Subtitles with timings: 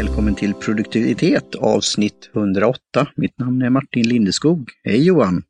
[0.00, 2.78] Välkommen till produktivitet avsnitt 108.
[3.16, 4.70] Mitt namn är Martin Lindeskog.
[4.84, 5.42] Hej Johan!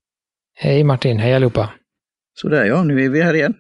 [0.55, 1.71] Hej Martin, hej allihopa!
[2.35, 3.55] Sådär ja, nu är vi här igen.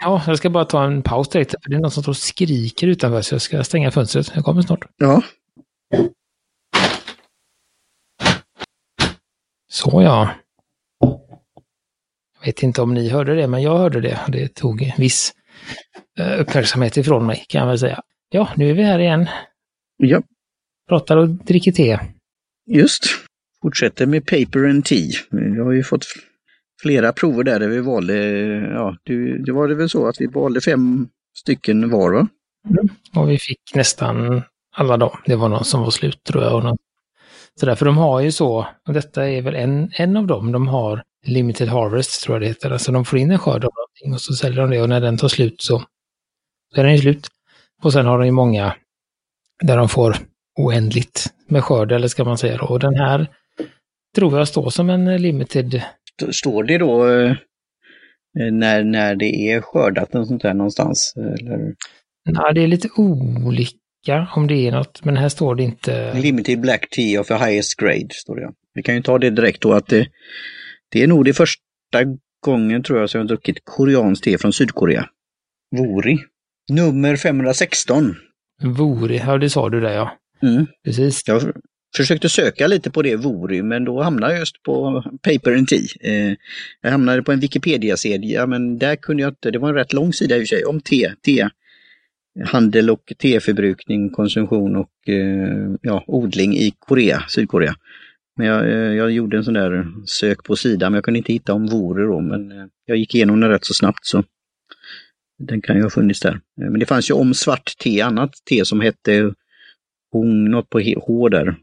[0.00, 2.16] Ja, jag ska bara ta en paus direkt, för det är någon som står och
[2.16, 4.32] skriker utanför, så jag ska stänga fönstret.
[4.34, 4.84] Jag kommer snart.
[4.96, 5.22] Ja.
[9.72, 10.30] Så ja.
[12.38, 14.20] Jag vet inte om ni hörde det, men jag hörde det.
[14.28, 15.32] Det tog viss
[16.18, 18.02] eh, uppmärksamhet ifrån mig, kan jag väl säga.
[18.28, 19.28] Ja, nu är vi här igen.
[19.96, 20.22] Ja,
[20.92, 21.98] Pratar och dricker te.
[22.66, 23.04] just.
[23.62, 25.12] Fortsätter med paper and tea.
[25.30, 26.04] Vi har ju fått
[26.82, 28.14] flera prover där, där vi valde,
[28.74, 32.28] ja, det, det var det väl så att vi valde fem stycken var va?
[33.16, 34.42] Och vi fick nästan
[34.76, 35.18] alla dem.
[35.26, 36.54] Det var någon som var slut tror jag.
[36.54, 36.76] Och någon...
[37.60, 40.68] Så därför de har ju så, och detta är väl en, en av dem, de
[40.68, 42.70] har limited harvest tror jag det heter.
[42.70, 45.00] Alltså de får in en skörd av någonting och så säljer de det och när
[45.00, 45.82] den tar slut så,
[46.74, 47.28] så är den ju slut.
[47.82, 48.74] Och sen har de ju många
[49.62, 50.16] där de får
[50.58, 52.64] oändligt med skörd, eller ska man säga då.
[52.66, 53.26] Och den här
[54.16, 55.74] tror jag står som en limited.
[55.74, 57.36] St- Står det då eh,
[58.52, 61.14] när, när det är skördat och sånt där någonstans?
[61.16, 61.58] Eller?
[62.30, 66.14] Nej, det är lite olika om det är något, men här står det inte.
[66.20, 68.52] Limited Black Tea of the highest grade, står det.
[68.74, 70.06] Vi kan ju ta det direkt då att det,
[70.92, 71.62] det är nog det första
[72.46, 75.06] gången tror jag som jag druckit koreanskt te från Sydkorea.
[75.76, 76.18] Vori.
[76.72, 78.14] Nummer 516.
[78.62, 80.10] Vore, ja det sa du där ja.
[80.42, 80.66] Mm.
[80.84, 81.22] Precis.
[81.26, 81.52] Jag
[81.96, 85.86] försökte söka lite på det Vori, men då hamnade jag just på Paper and Tea.
[86.00, 86.36] Eh,
[86.80, 90.12] jag hamnade på en Wikipedia-sida, men där kunde jag inte, det var en rätt lång
[90.12, 91.48] sida i och för sig, om te, te.
[92.44, 97.74] Handel och teförbrukning, konsumtion och eh, ja, odling i Korea, Sydkorea.
[98.36, 101.32] Men jag, eh, jag gjorde en sån där sök på sidan, men jag kunde inte
[101.32, 104.24] hitta om Vore då, men eh, jag gick igenom den rätt så snabbt så
[105.38, 106.32] den kan ju ha funnits där.
[106.32, 109.34] Eh, Men det fanns ju om svart te, annat te som hette
[110.12, 111.56] Hong, något på H där.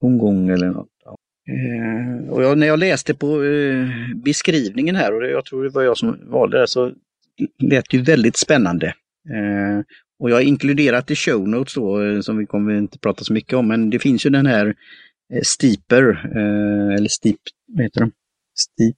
[0.00, 0.88] Hongkong eller något.
[1.04, 1.16] Ja.
[1.52, 3.86] Eh, och jag, när jag läste på eh,
[4.24, 6.92] beskrivningen här, och det, jag tror det var jag som valde det, så
[7.62, 8.86] lät det ju väldigt spännande.
[9.30, 9.84] Eh,
[10.18, 13.32] och jag har inkluderat i show notes då, eh, som vi kommer inte prata så
[13.32, 14.74] mycket om, men det finns ju den här
[15.34, 18.10] eh, Steeper, eh, eller Steep, vad heter de?
[18.58, 18.96] Steep,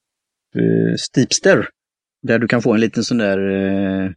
[0.56, 1.68] eh, Steepster.
[2.22, 4.10] Där du kan få en liten sån där eh,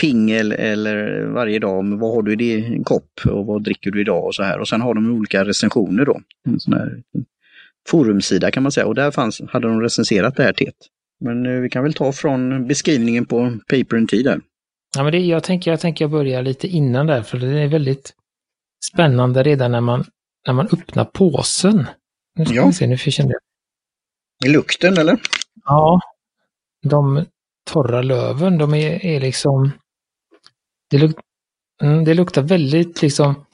[0.00, 3.90] ping eller, eller varje dag om vad har du i din kopp och vad dricker
[3.90, 4.58] du idag och så här.
[4.58, 6.20] Och sen har de olika recensioner då.
[6.48, 7.02] En sån här
[7.88, 10.74] forumsida kan man säga och där fanns, hade de recenserat det här teet.
[11.20, 14.40] Men eh, vi kan väl ta från beskrivningen på Paper and Tea där.
[14.96, 18.12] Ja, men det, jag, tänker, jag tänker börja lite innan där, för det är väldigt
[18.92, 20.04] spännande redan när man,
[20.46, 21.84] när man öppnar påsen.
[22.38, 22.66] Nu ska Ja.
[22.66, 24.50] vi se, nu kände jag.
[24.50, 25.20] I lukten eller?
[25.64, 26.00] Ja,
[26.82, 27.24] de
[27.72, 29.72] torra löven, de är, är liksom...
[30.90, 31.16] Det, luk,
[31.82, 33.44] mm, det luktar väldigt liksom...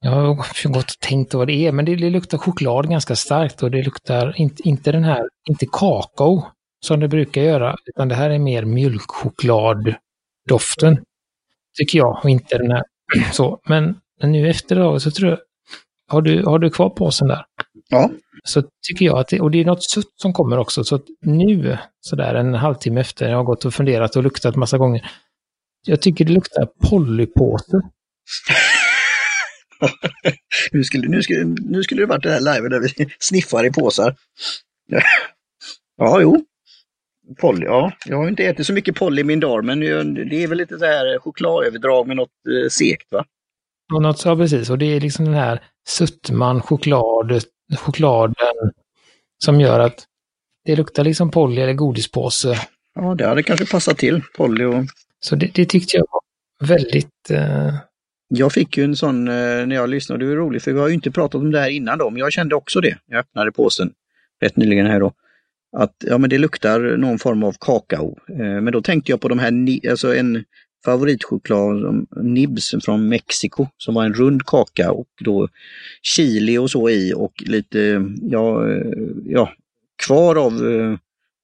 [0.00, 0.34] Jag har
[0.68, 3.82] gått och tänkt vad det är, men det, det luktar choklad ganska starkt och det
[3.82, 6.46] luktar inte, inte den här, inte kakao
[6.84, 11.04] som det brukar göra, utan det här är mer mjölkchokladdoften,
[11.78, 12.82] tycker jag, och inte den här.
[13.32, 15.38] Så, men nu efteråt så tror jag,
[16.08, 17.44] har du, har du kvar påsen där?
[17.88, 18.10] Ja.
[18.44, 21.04] så tycker jag att det, och det är något sutt som kommer också, så att
[21.20, 25.10] nu, sådär en halvtimme efter, jag har gått och funderat och luktat massa gånger,
[25.86, 27.80] jag tycker det luktar polypåse.
[30.72, 32.88] nu, skulle, nu, skulle, nu skulle det varit det här live där vi
[33.18, 34.16] sniffar i påsar.
[35.98, 36.44] Ja, jo.
[37.40, 37.92] Polly, ja.
[38.06, 40.78] Jag har inte ätit så mycket Polly i min dag, men det är väl lite
[40.78, 43.24] så här chokladöverdrag med något eh, sekt va?
[43.94, 47.42] Och något så, precis, och det är liksom den här suttman, choklad,
[47.78, 48.72] chokladen
[49.44, 50.04] som gör att
[50.64, 52.54] det luktar liksom poly eller godispåse.
[52.94, 54.84] Ja, det hade kanske passat till, Polly och
[55.20, 56.20] Så det, det tyckte jag var
[56.68, 57.30] väldigt...
[57.30, 57.74] Eh,
[58.28, 59.34] Jag fick ju en sån eh,
[59.66, 61.68] när jag lyssnade, det var roligt för vi har ju inte pratat om det här
[61.70, 62.98] innan då, men jag kände också det.
[63.06, 63.92] Jag öppnade påsen
[64.40, 65.12] rätt nyligen här då.
[65.76, 68.18] Att ja, men det luktar någon form av kakao.
[68.28, 70.44] Eh, Men då tänkte jag på de här, ni- alltså en
[70.86, 75.48] favoritchoklad, som Nibs från Mexiko, som var en rund kaka och då
[76.02, 78.92] chili och så i och lite, ja, eh,
[79.24, 79.52] ja
[80.06, 80.96] kvar av eh,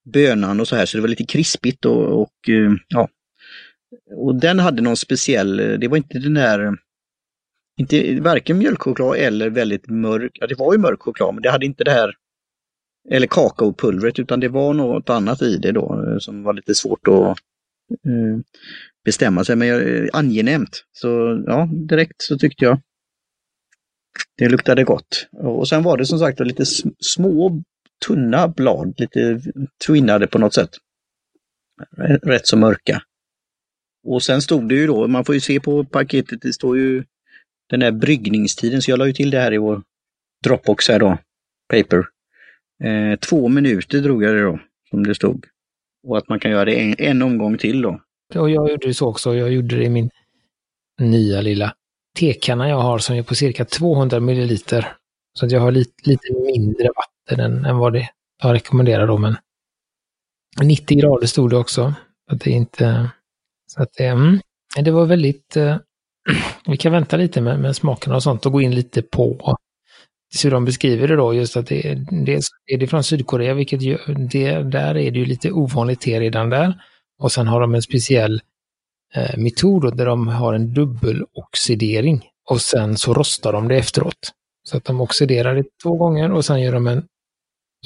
[0.04, 3.08] bönan och så här, så det var lite krispigt och, och eh, ja.
[4.16, 6.76] Och den hade någon speciell, det var inte den där
[7.78, 11.66] inte varken mjölkchoklad eller väldigt mörk, ja det var ju mörk choklad men det hade
[11.66, 12.14] inte det här,
[13.10, 17.38] eller kakaopulvret utan det var något annat i det då som var lite svårt att
[17.92, 18.40] Eh,
[19.04, 20.84] bestämma sig, men eh, angenämt.
[20.92, 22.80] Så ja, direkt så tyckte jag
[24.38, 25.28] det luktade gott.
[25.32, 26.64] Och sen var det som sagt lite
[27.00, 27.62] små
[28.06, 29.40] tunna blad, lite
[29.86, 30.70] twinnade på något sätt.
[32.22, 33.02] Rätt så mörka.
[34.04, 37.04] Och sen stod det ju då, man får ju se på paketet, det står ju
[37.70, 39.82] den där bryggningstiden, så jag la ju till det här i vår
[40.44, 41.18] Dropbox här då,
[41.68, 42.04] paper.
[42.84, 44.60] Eh, två minuter drog jag det då,
[44.90, 45.46] som det stod.
[46.06, 48.00] Och att man kan göra det en, en omgång till då.
[48.34, 49.34] Och jag gjorde så också.
[49.34, 50.10] Jag gjorde det i min
[51.00, 51.74] nya lilla
[52.18, 54.96] tekanna jag har som är på cirka 200 milliliter.
[55.38, 58.08] Så att jag har lite, lite mindre vatten än, än vad det
[58.42, 59.18] jag rekommenderar då.
[59.18, 59.36] Men
[60.62, 61.94] 90 grader stod det också.
[62.30, 63.10] Att det inte...
[63.66, 64.40] Så att det, mm,
[64.84, 65.56] det var väldigt...
[65.56, 65.76] Eh,
[66.66, 69.56] vi kan vänta lite med, med smakerna och sånt och gå in lite på
[70.44, 71.94] hur de beskriver det då, just att det,
[72.24, 73.98] det är det från Sydkorea, vilket ju,
[74.32, 76.74] det, där är det ju lite ovanligt te redan där.
[77.18, 78.40] Och sen har de en speciell
[79.14, 84.32] eh, metod där de har en dubbeloxidering och sen så rostar de det efteråt.
[84.62, 87.04] Så att de oxiderar det två gånger och sen gör de en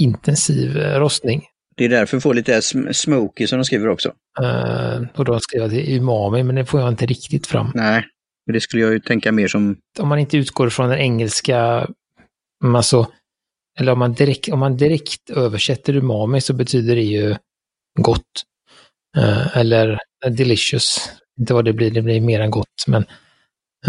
[0.01, 1.43] intensiv eh, rostning.
[1.77, 2.63] Det är därför får lite
[2.93, 4.13] smoky som de skriver också.
[4.41, 7.73] Uh, och då skriver till umami, men det får jag inte riktigt fram.
[7.75, 8.05] Nej,
[8.47, 9.77] men det skulle jag ju tänka mer som...
[9.99, 11.89] Om man inte utgår från den engelska,
[12.65, 13.07] alltså,
[13.79, 17.37] eller om man direkt, om man direkt översätter umami så betyder det ju
[18.01, 18.43] gott.
[19.19, 19.99] Uh, eller
[20.31, 21.11] delicious.
[21.41, 23.05] Inte vad det blir, det blir mer än gott, men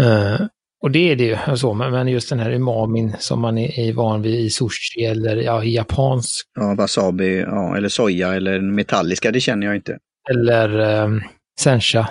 [0.00, 0.46] uh,
[0.80, 4.22] och det är det ju, alltså, men just den här umamin som man är, van
[4.22, 6.46] vid i sushi eller ja, i japansk.
[6.54, 9.98] Ja, wasabi, ja, eller soja eller metalliska, det känner jag inte.
[10.30, 11.22] Eller um,
[11.60, 12.08] sencha,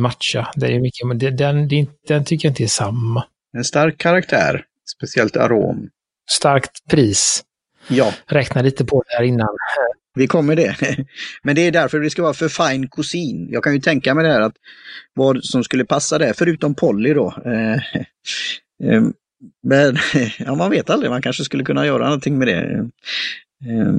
[0.00, 0.48] matcha.
[0.56, 3.24] Det är mycket, men det, den, det, den tycker jag inte är samma.
[3.56, 4.64] En stark karaktär,
[4.96, 5.88] speciellt arom.
[6.30, 7.44] Starkt pris.
[7.88, 8.14] Ja.
[8.26, 9.48] Räkna lite på det här innan.
[10.14, 10.76] Vi kommer det.
[11.42, 13.48] Men det är därför det ska vara för fine kusin.
[13.50, 14.56] Jag kan ju tänka mig det här att
[15.14, 17.34] vad som skulle passa där, förutom Polly då.
[17.44, 17.74] Eh,
[18.92, 19.02] eh,
[19.62, 19.96] men
[20.38, 22.90] ja, man vet aldrig, man kanske skulle kunna göra någonting med det.
[23.70, 23.92] Eh,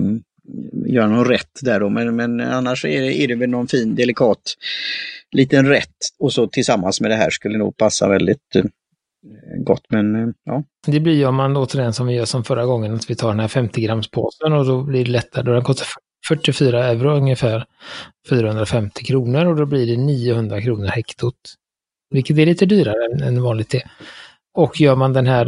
[0.86, 3.96] göra någon rätt där då, men, men annars är det, är det väl någon fin
[3.96, 4.56] delikat
[5.32, 8.56] liten rätt och så tillsammans med det här skulle nog passa väldigt
[9.26, 9.84] Eh, gott.
[9.90, 10.64] Men eh, ja.
[10.88, 13.16] Det blir ju om man återigen den som vi gör som förra gången, att vi
[13.16, 15.52] tar den här 50 grams påsen och då blir det lättare.
[15.52, 15.88] Den kostar
[16.28, 17.66] 44 euro ungefär,
[18.30, 21.36] 450 kronor och då blir det 900 kronor hektot.
[22.10, 23.82] Vilket är lite dyrare än, än vanligt te.
[24.54, 25.48] Och gör man den här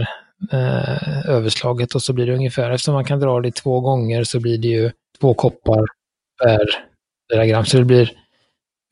[0.51, 4.39] eh, överslaget och så blir det ungefär, eftersom man kan dra det två gånger så
[4.39, 5.86] blir det ju två koppar
[6.44, 6.68] per
[7.33, 7.65] 4 gram.
[7.65, 8.12] Så det blir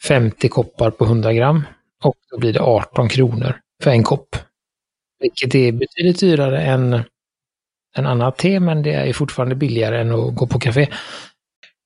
[0.03, 1.63] 50 koppar på 100 gram
[2.03, 4.35] och då blir det 18 kronor för en kopp.
[5.19, 6.93] Vilket är betydligt dyrare än
[7.95, 10.87] en annat te, men det är fortfarande billigare än att gå på café.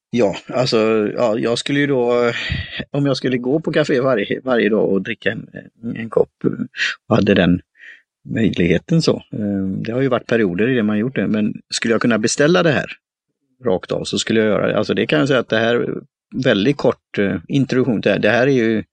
[0.09, 0.77] Ja, alltså
[1.17, 2.31] ja, jag skulle ju då,
[2.91, 5.49] om jag skulle gå på café varje, varje dag och dricka en,
[5.95, 6.29] en kopp
[7.07, 7.61] och hade den
[8.29, 9.23] möjligheten så.
[9.31, 12.17] Ehm, det har ju varit perioder i det man gjort det, men skulle jag kunna
[12.17, 12.91] beställa det här
[13.65, 14.77] rakt av så skulle jag göra det.
[14.77, 15.87] Alltså det kan jag säga att det här,
[16.43, 18.19] väldigt kort eh, introduktion till det här.
[18.19, 18.83] Det här är ju,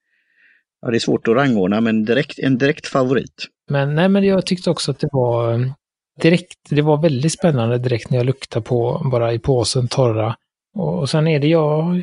[0.82, 3.46] ja det är svårt att rangordna, men direkt, en direkt favorit.
[3.68, 5.72] Men nej, men jag tyckte också att det var eh,
[6.20, 10.36] direkt, det var väldigt spännande direkt när jag luktade på, bara i påsen, torra
[10.78, 12.02] och sen är det jag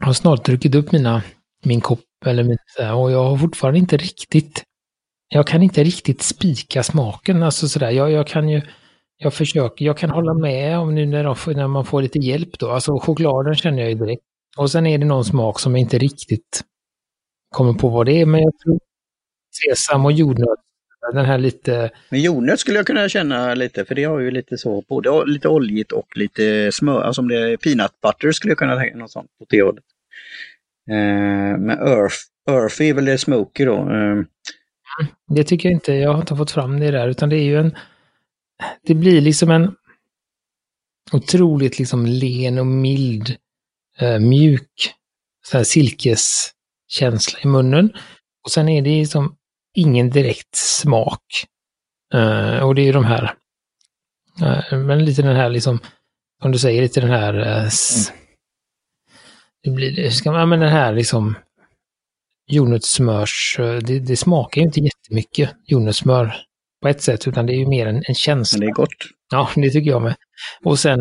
[0.00, 1.22] har snart druckit upp mina,
[1.64, 2.58] min kopp eller min,
[2.94, 4.62] och jag har fortfarande inte riktigt,
[5.28, 7.42] jag kan inte riktigt spika smaken.
[7.42, 8.62] Alltså sådär, jag, jag kan ju,
[9.16, 12.58] jag försöker, jag kan hålla med om nu när, de, när man får lite hjälp
[12.58, 12.70] då.
[12.70, 14.22] Alltså chokladen känner jag ju direkt.
[14.56, 16.64] Och sen är det någon smak som jag inte riktigt
[17.50, 18.78] kommer på vad det är, men jag tror
[19.52, 20.65] sesam och jordnöt
[21.12, 21.90] den här lite...
[22.08, 25.48] Men jordnöt skulle jag kunna känna lite, för det har ju lite så, både lite
[25.48, 29.10] oljigt och lite smör, alltså om det är peanut butter skulle jag kunna tänka något
[29.10, 29.84] sånt på det hållet.
[30.90, 32.16] Eh, men earth,
[32.50, 33.76] earth är väl det smoky då.
[33.76, 34.24] Eh.
[35.28, 37.58] Det tycker jag inte, jag har inte fått fram det där, utan det är ju
[37.58, 37.76] en...
[38.86, 39.74] Det blir liksom en
[41.12, 43.36] otroligt liksom len och mild,
[43.98, 44.94] eh, mjuk
[45.42, 47.92] så här silkeskänsla i munnen.
[48.44, 49.36] Och sen är det som
[49.76, 51.46] ingen direkt smak.
[52.14, 53.34] Uh, och det är ju de här,
[54.42, 55.78] uh, men lite den här liksom,
[56.42, 57.70] som du säger, lite den här, uh,
[59.62, 61.34] det blir det, ska man, men den här liksom
[62.50, 66.36] jordnötssmörs, det, det smakar ju inte jättemycket jordnötssmör
[66.82, 68.58] på ett sätt, utan det är ju mer en, en känsla.
[68.58, 68.96] Men det är gott.
[69.32, 70.14] Ja, det tycker jag med.
[70.64, 70.98] Och sen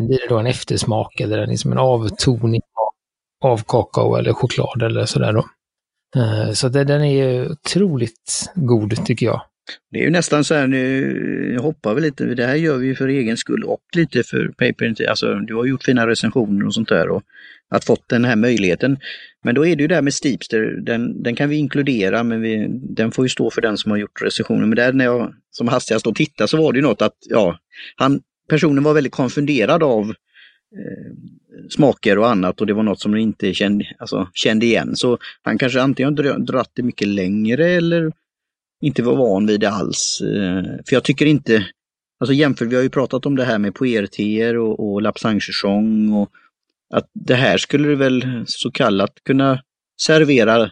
[0.00, 5.06] blir det då en eftersmak eller liksom en avtoning av, av kakao eller choklad eller
[5.06, 5.44] sådär då.
[6.16, 9.42] Eh, så det, den är ju otroligt god tycker jag.
[9.90, 13.08] Det är ju nästan så här, nu hoppar vi lite, det här gör vi för
[13.08, 17.08] egen skull och lite för Paper Alltså du har gjort fina recensioner och sånt där
[17.08, 17.22] och
[17.68, 18.98] att fått den här möjligheten.
[19.44, 22.40] Men då är det ju det här med Steepster, den, den kan vi inkludera men
[22.40, 24.68] vi, den får ju stå för den som har gjort recensionen.
[24.68, 27.58] Men där när jag som hastigast och tittade så var det ju något att, ja,
[27.96, 31.12] han, personen var väldigt konfunderad av eh,
[31.70, 34.96] smaker och annat och det var något som de inte kände, alltså, kände igen.
[34.96, 38.12] Så han kanske antingen har dratt det mycket längre eller
[38.80, 40.20] inte var van vid det alls.
[40.20, 41.66] Eh, för jag tycker inte,
[42.20, 46.30] alltså jämför, vi har ju pratat om det här med puerteer och, och lapsangsäsong och
[46.94, 49.62] att det här skulle du väl så kallat kunna
[50.00, 50.70] servera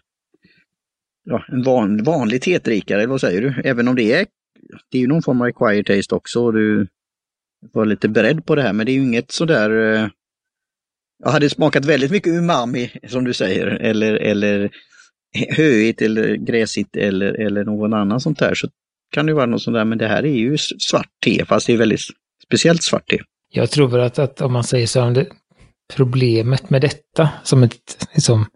[1.24, 3.62] ja, en van, vanlig tetrikare, eller vad säger du?
[3.64, 4.26] Även om det är,
[4.90, 6.44] det är ju någon form av acquired taste också.
[6.44, 6.86] Och du
[7.72, 10.08] var lite beredd på det här, men det är ju inget sådär eh,
[11.24, 14.70] jag hade smakat väldigt mycket umami som du säger, eller, eller
[15.56, 18.54] höigt eller gräsigt eller, eller någon annan sånt där.
[18.54, 18.68] Så
[19.14, 21.72] kan det vara något sånt där, men det här är ju svart te, fast det
[21.72, 22.00] är väldigt
[22.46, 23.18] speciellt svart te.
[23.52, 25.26] Jag tror att, att om man säger så, om det,
[25.94, 28.46] problemet med detta som ett liksom,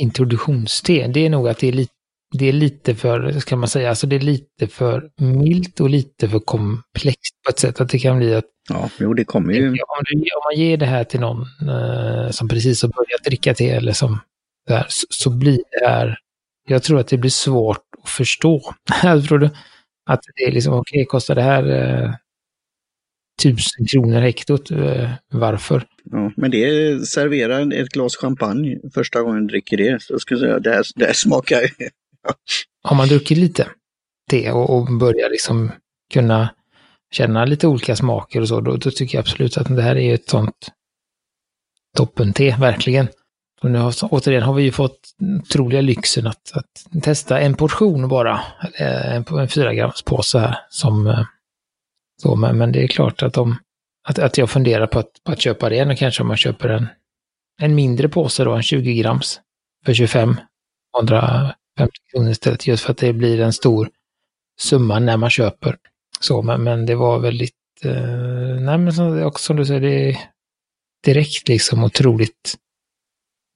[0.00, 1.92] introduktionste, det är nog att det är lite
[2.32, 6.28] det är lite för, ska man säga, alltså det är lite för milt och lite
[6.28, 8.44] för komplext på ett sätt att det kan bli att...
[8.68, 9.68] Ja, jo det kommer ju...
[9.68, 13.54] Om, du, om man ger det här till någon eh, som precis har börjat dricka
[13.54, 14.18] te eller som
[14.66, 16.18] där, så, så, blir det här...
[16.68, 18.74] Jag tror att det blir svårt att förstå.
[19.02, 19.50] jag tror du?
[20.10, 22.14] Att det är liksom, okej, okay, kostar det här eh,
[23.42, 24.70] tusen kronor hektot?
[24.70, 25.84] Eh, varför?
[26.10, 30.02] Ja, men det serverar ett glas champagne första gången du dricker det.
[30.02, 31.60] Så ska jag säga, det här, det här smakar
[32.82, 33.68] har man druckit lite
[34.30, 35.72] te och, och börjar liksom
[36.12, 36.48] kunna
[37.12, 40.14] känna lite olika smaker och så, då, då, tycker jag absolut att det här är
[40.14, 40.68] ett sånt
[41.96, 43.08] toppen-te, verkligen.
[43.62, 45.00] Och nu har, återigen har vi ju fått
[45.40, 48.40] otroliga lyxen att, att testa en portion bara,
[48.78, 51.24] eh, en, en 4 grams påse här som eh,
[52.22, 53.56] så, men, men det är klart att, de,
[54.08, 56.68] att, att jag funderar på att, på att köpa det, och kanske om man köper
[56.68, 56.88] en,
[57.60, 59.40] en mindre påse då, en 20 grams
[59.84, 60.36] för 25,
[60.98, 63.90] 100, 50 kronor istället just för att det blir en stor
[64.60, 65.76] summa när man köper.
[66.20, 70.08] Så, men, men det var väldigt, eh, nej men som, också som du säger, det
[70.10, 70.18] är
[71.04, 72.54] direkt liksom otroligt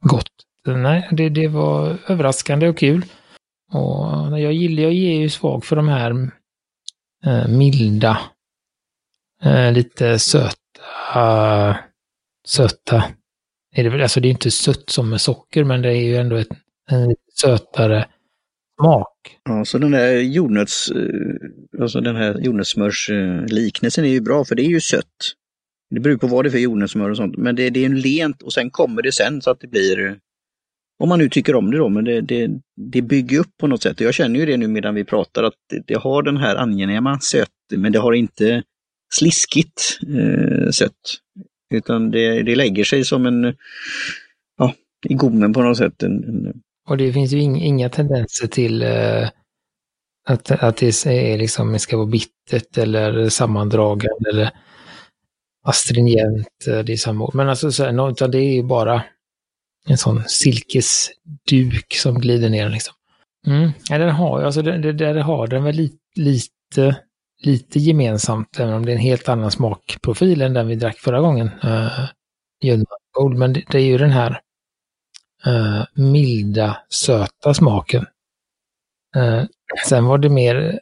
[0.01, 0.33] gott.
[0.67, 3.05] Nej, det, det var överraskande och kul.
[3.73, 6.31] Och jag gillar, jag är ju svag för de här
[7.25, 8.19] eh, milda,
[9.43, 11.79] eh, lite söta,
[12.47, 13.05] söta.
[13.75, 16.17] Är det, väl, alltså det är inte sött som med socker, men det är ju
[16.17, 16.49] ändå ett,
[16.91, 18.07] en sötare
[18.81, 19.39] smak.
[19.45, 24.63] Ja, så den där jordnöts, eh, alltså den här jordnötssmörsliknelsen är ju bra för det
[24.63, 25.35] är ju sött.
[25.91, 28.01] Det beror på vad det är för jordnötssmör och sånt, men det, det är en
[28.01, 30.19] lent och sen kommer det sen så att det blir,
[30.99, 33.83] om man nu tycker om det då, men det, det, det bygger upp på något
[33.83, 34.01] sätt.
[34.01, 37.21] Jag känner ju det nu medan vi pratar att det, det har den här angenäma
[37.21, 38.63] söt, men det har inte
[39.15, 41.21] sliskigt eh, sött.
[41.75, 43.57] Utan det, det lägger sig som en,
[44.59, 44.75] ja,
[45.09, 46.03] i gommen på något sätt.
[46.03, 49.29] En, en och det finns ju inga tendenser till eh,
[50.29, 54.51] att, att det är liksom, ska vara bittert eller sammandragande eller
[55.65, 56.49] astringent.
[56.69, 59.03] Eh, det är samma Men alltså, så här, utan det är ju bara
[59.87, 62.95] en sån silkesduk som glider ner liksom.
[63.47, 63.71] Mm.
[63.91, 66.97] Ja, den har, alltså, det, det, där har den väl lite, lite,
[67.43, 71.21] lite gemensamt, även om det är en helt annan smakprofil än den vi drack förra
[71.21, 71.51] gången.
[71.65, 72.09] Uh,
[73.13, 74.41] Gold, men det, det, är ju den här
[75.47, 78.07] uh, milda, söta smaken.
[79.17, 79.45] Uh,
[79.89, 80.81] sen var det mer...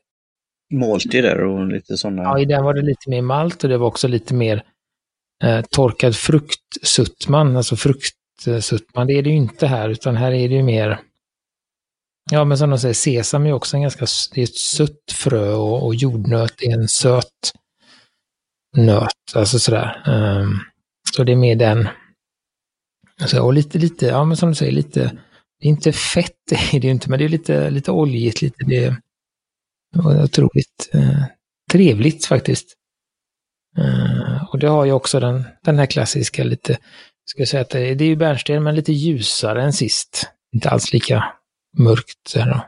[0.72, 2.22] Malty där och lite sådana...
[2.22, 4.64] Ja, i den var det lite mer malt och det var också lite mer
[5.44, 9.06] uh, torkad fruktsuttman, alltså fruktsuttman.
[9.06, 11.00] Det är det ju inte här, utan här är det ju mer...
[12.30, 14.06] Ja, men som de säger, sesam är också en ganska...
[14.34, 17.52] Det är ett sött frö och, och jordnöt är en söt
[18.76, 20.02] nöt, alltså sådär.
[20.06, 20.60] Um,
[21.16, 21.88] så det är mer den
[23.20, 25.00] Alltså, och lite, lite, ja men som du säger, lite,
[25.60, 28.42] det är inte fett det är det ju inte, men det är lite, lite oljigt,
[28.42, 28.96] lite det.
[29.94, 31.24] var otroligt eh,
[31.72, 32.74] trevligt faktiskt.
[33.78, 36.78] Eh, och det har ju också den, den här klassiska lite,
[37.24, 40.30] ska jag säga att det, det är ju bärnsten men lite ljusare än sist.
[40.52, 41.24] Inte alls lika
[41.78, 42.28] mörkt.
[42.28, 42.64] Så här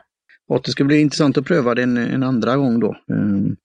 [0.47, 2.95] och det ska bli intressant att pröva det en, en andra gång då.
[3.07, 3.57] Um,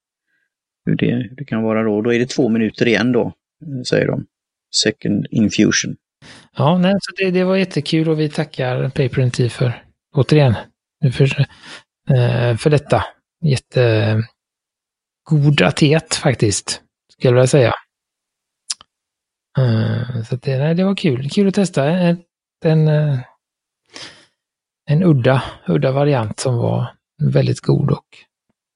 [0.85, 2.01] hur, det, hur det kan vara då.
[2.01, 3.33] Då är det två minuter igen då,
[3.65, 4.25] eh, säger de.
[4.83, 5.95] Second infusion.
[6.55, 9.83] Ja, nej, så det, det var jättekul och vi tackar Paper Tea för,
[10.15, 10.55] återigen,
[11.13, 11.39] för,
[12.09, 13.05] eh, för detta.
[13.45, 14.27] Jättegod
[15.63, 16.81] atet faktiskt,
[17.11, 17.73] skulle jag vilja säga.
[19.57, 21.29] Eh, så det, nej, det var kul.
[21.29, 22.17] Kul att testa en,
[22.65, 23.19] en, eh,
[24.89, 28.05] en udda, udda variant som var väldigt god och,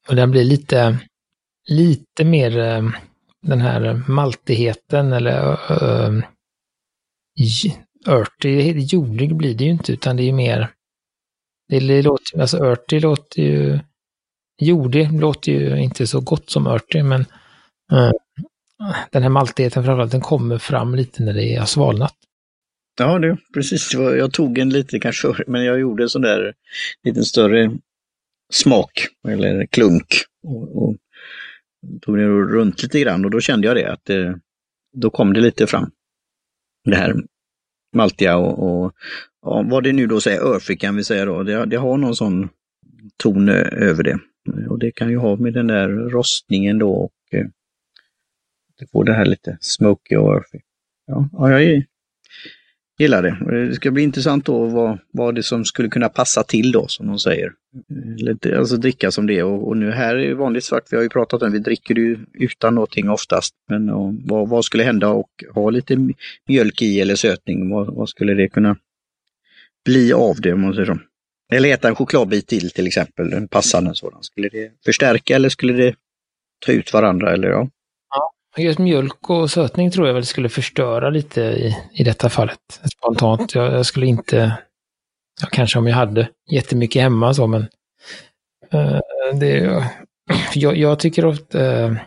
[0.10, 0.98] och den blir lite,
[1.69, 2.51] lite mer
[3.41, 6.24] den här maltigheten eller uh,
[8.08, 10.70] Örtig, jordig blir det ju inte, utan det är ju mer...
[11.70, 13.79] Det, låter, alltså örtig låter ju...
[14.62, 17.22] Jordig låter ju inte så gott som örtig, men
[17.91, 18.12] uh,
[19.12, 22.15] den här maltigheten framförallt, den kommer fram lite när det är svalnat.
[23.00, 23.94] Ja, det, precis.
[23.94, 26.53] Jag tog en lite kanske, men jag gjorde en sån där
[27.03, 27.77] liten större
[28.53, 30.08] smak eller klunk.
[30.44, 30.96] Och, och
[32.01, 34.39] tog den runt lite grann och då kände jag det att det,
[34.96, 35.91] då kom det lite fram.
[36.89, 37.15] Det här
[37.96, 38.94] maltiga och, och
[39.41, 42.15] ja, vad det nu då säger, örfik kan vi säga då, det, det har någon
[42.15, 42.50] sån
[43.17, 44.20] ton eh, över det.
[44.70, 47.46] Och det kan ju ha med den där rostningen då och eh,
[48.79, 50.62] det får det här lite smoky och örfig.
[51.06, 51.84] Ja, ja jag
[52.97, 53.67] gillar det.
[53.67, 57.07] Det ska bli intressant då vad, vad det som skulle kunna passa till då, som
[57.07, 57.51] de säger.
[58.17, 61.09] Lite, alltså dricka som det och, och nu här är vanligt svart, vi har ju
[61.09, 63.53] pratat om, vi dricker ju utan någonting oftast.
[63.69, 66.13] Men och, vad, vad skulle hända och ha lite
[66.47, 68.77] mjölk i eller sötning, vad, vad skulle det kunna
[69.85, 70.99] bli av det om man säger så?
[71.53, 74.23] Eller äta en chokladbit till till exempel, en passande sådan.
[74.23, 75.95] Skulle det förstärka eller skulle det
[76.65, 77.33] ta ut varandra?
[77.33, 77.69] Eller, ja.
[78.57, 82.81] Just mjölk och sötning tror jag väl skulle förstöra lite i, i detta fallet.
[82.97, 83.55] Spontant.
[83.55, 84.57] Jag, jag skulle inte,
[85.41, 87.61] ja, kanske om jag hade jättemycket hemma så, men
[88.73, 88.99] uh,
[89.39, 89.83] det,
[90.55, 91.97] jag, jag tycker att uh,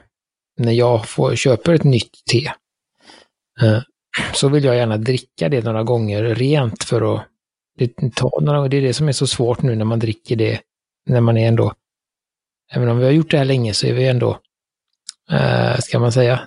[0.59, 2.53] när jag får, köper ett nytt te
[3.63, 3.81] uh,
[4.35, 7.27] så vill jag gärna dricka det några gånger rent för att
[7.79, 10.61] det, ta några, det är det som är så svårt nu när man dricker det,
[11.07, 11.73] när man är ändå,
[12.73, 14.39] även om vi har gjort det här länge så är vi ändå,
[15.33, 16.41] eh, ska man säga,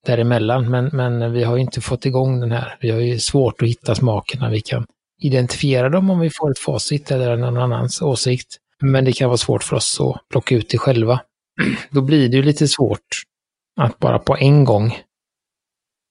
[0.06, 0.72] däremellan.
[0.72, 2.78] Men, men vi har ju inte fått igång den här.
[2.82, 4.50] Vi har ju svårt att hitta smakerna.
[4.50, 4.86] Vi kan
[5.22, 8.58] identifiera dem om vi får ett facit eller någon annans åsikt.
[8.82, 11.22] Men det kan vara svårt för oss att plocka ut det själva.
[11.90, 13.08] Då blir det ju lite svårt
[13.80, 14.98] att bara på en gång,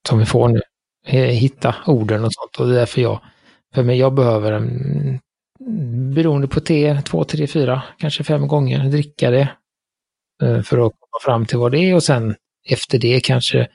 [0.09, 0.61] som vi får nu,
[1.07, 2.57] Eh, hitta orden och sånt.
[2.57, 3.21] Och det är därför jag,
[3.75, 5.21] för mig, jag behöver en,
[6.15, 9.49] beroende på te, två, tre, fyra, kanske fem gånger, dricka det.
[10.43, 12.35] Eh, för att komma fram till vad det är och sen
[12.69, 13.69] efter det kanske,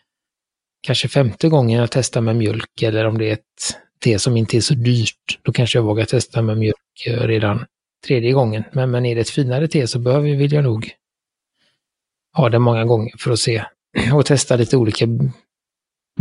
[0.82, 4.58] kanske femte gången jag testar med mjölk eller om det är ett te som inte
[4.58, 7.66] är så dyrt, då kanske jag vågar testa med mjölk eh, redan
[8.08, 8.64] tredje gången.
[8.72, 10.92] Men, men är det ett finare te så behöver vill jag nog
[12.34, 13.64] ha det många gånger för att se
[14.14, 15.06] och testa lite olika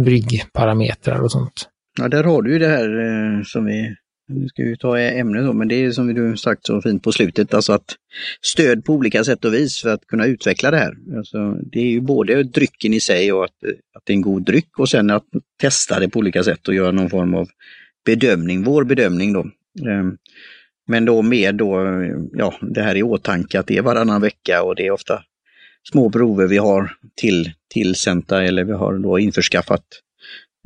[0.04, 1.68] bryggparametrar och sånt.
[1.98, 3.96] Ja, där har du ju det här eh, som vi,
[4.28, 7.12] nu ska vi ta ämnet då, men det är som du sagt så fint på
[7.12, 7.96] slutet, alltså att
[8.42, 10.94] stöd på olika sätt och vis för att kunna utveckla det här.
[11.16, 14.42] Alltså, det är ju både drycken i sig och att, att det är en god
[14.42, 15.26] dryck och sen att
[15.60, 17.48] testa det på olika sätt och göra någon form av
[18.06, 19.40] bedömning, vår bedömning då.
[19.88, 20.04] Eh,
[20.86, 24.76] men då med då, ja, det här i åtanke att det är varannan vecka och
[24.76, 25.22] det är ofta
[25.88, 29.84] små prover vi har till, tillsänta eller vi har då införskaffat.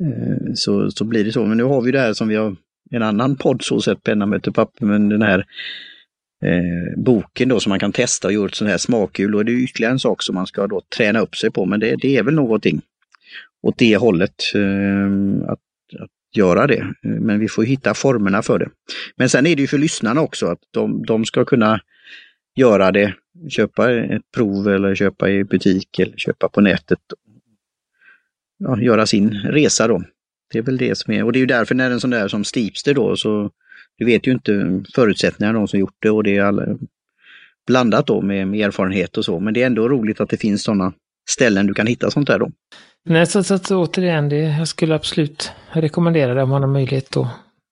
[0.03, 1.45] Eh, så, så blir det så.
[1.45, 2.55] Men nu har vi det här som vi har
[2.91, 5.45] en annan podd så sett, penna möter papper, men den här
[6.45, 9.35] eh, boken då som man kan testa och göra ett sånt här smakhjul.
[9.35, 11.79] Och det är ytterligare en sak som man ska då träna upp sig på, men
[11.79, 12.81] det, det är väl någonting
[13.61, 14.35] åt det hållet.
[14.55, 15.59] Eh, att
[16.35, 16.79] göra det.
[16.79, 18.69] Eh, men vi får hitta formerna för det.
[19.15, 21.79] Men sen är det ju för lyssnarna också att de, de ska kunna
[22.55, 23.13] göra det,
[23.49, 26.99] köpa ett prov eller köpa i butik eller köpa på nätet.
[28.57, 30.03] Ja, göra sin resa då.
[30.51, 32.27] Det är väl det som är, och det är ju därför när en sån där
[32.27, 33.51] som Steepster då, så
[33.97, 36.77] du vet ju inte förutsättningarna de som gjort det och det är alla,
[37.67, 39.39] blandat då med, med erfarenhet och så.
[39.39, 40.93] Men det är ändå roligt att det finns sådana
[41.29, 42.51] ställen du kan hitta sånt där då.
[43.05, 47.17] Nej, så, så, så återigen, det, jag skulle absolut rekommendera det om man har möjlighet
[47.17, 47.27] att,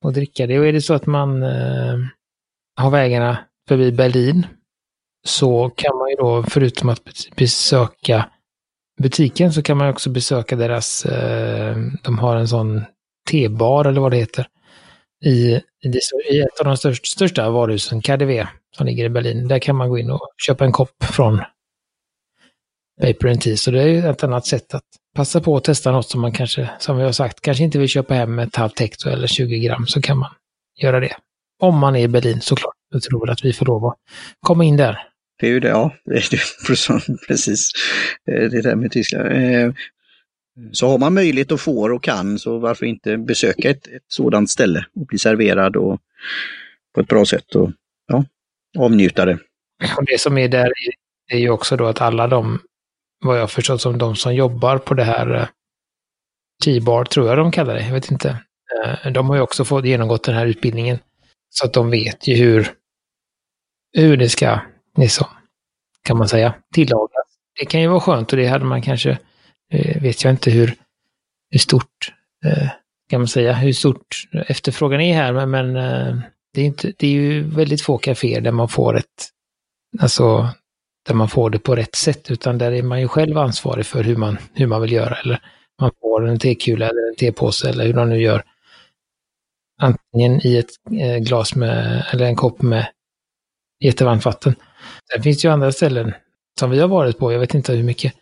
[0.05, 0.59] att dricka det.
[0.59, 1.97] Och är det så att man eh,
[2.75, 4.45] har vägarna förbi Berlin
[5.23, 7.01] så kan man ju då, förutom att
[7.35, 8.29] besöka
[9.01, 12.85] butiken, så kan man också besöka deras, eh, de har en sån
[13.31, 14.47] tebar eller vad det heter,
[15.25, 15.61] i,
[16.31, 19.47] i, ett av de största, största varuhusen, KDV, som ligger i Berlin.
[19.47, 21.41] Där kan man gå in och köpa en kopp från
[23.01, 23.57] Paper and Tea.
[23.57, 24.83] Så det är ju ett annat sätt att
[25.15, 27.87] passa på att testa något som man kanske, som vi har sagt, kanske inte vill
[27.87, 30.31] köpa hem ett halvt hekto eller 20 gram så kan man
[30.81, 31.15] göra det.
[31.59, 32.73] Om man är i Berlin såklart.
[32.89, 33.95] Jag tror väl att vi får lov att
[34.41, 35.12] komma in där.
[35.43, 35.91] Det är ju det, ja.
[36.05, 37.71] Det är det, precis.
[38.25, 39.31] Det där med Tyskland.
[39.31, 39.73] Eh,
[40.71, 44.49] så har man möjlighet och får och kan, så varför inte besöka ett, ett sådant
[44.49, 45.99] ställe och bli serverad och
[46.95, 47.71] på ett bra sätt och
[48.07, 48.25] ja,
[48.77, 49.39] avnjuta det.
[49.97, 50.71] Och det som är där
[51.31, 52.59] är ju också då att alla de
[53.25, 55.47] vad jag förstått som de som jobbar på det här eh,
[56.65, 58.37] T-bar, tror jag de kallar det, jag vet inte.
[58.83, 60.99] Eh, de har ju också fått genomgått den här utbildningen.
[61.49, 62.67] Så att de vet ju hur,
[63.93, 64.59] hur det ska,
[64.97, 65.27] liksom,
[66.03, 67.27] kan man säga, tillagas.
[67.59, 69.17] Det kan ju vara skönt och det hade man kanske,
[69.71, 70.75] eh, vet jag inte hur,
[71.49, 72.13] hur stort,
[72.45, 72.69] eh,
[73.09, 74.15] kan man säga, hur stort
[74.47, 76.21] efterfrågan är här, men, men eh,
[76.53, 79.29] det, är inte, det är ju väldigt få kaféer där man får ett,
[79.99, 80.49] alltså
[81.07, 84.03] där man får det på rätt sätt, utan där är man ju själv ansvarig för
[84.03, 85.15] hur man, hur man vill göra.
[85.15, 85.41] Eller
[85.81, 88.43] man får en tekula eller en tepåse eller hur man nu gör.
[89.81, 90.69] Antingen i ett
[91.01, 92.87] eh, glas med, eller en kopp med
[93.79, 94.55] jättevarmt vatten.
[95.13, 96.13] Sen finns det ju andra ställen
[96.59, 98.13] som vi har varit på, jag vet inte hur mycket,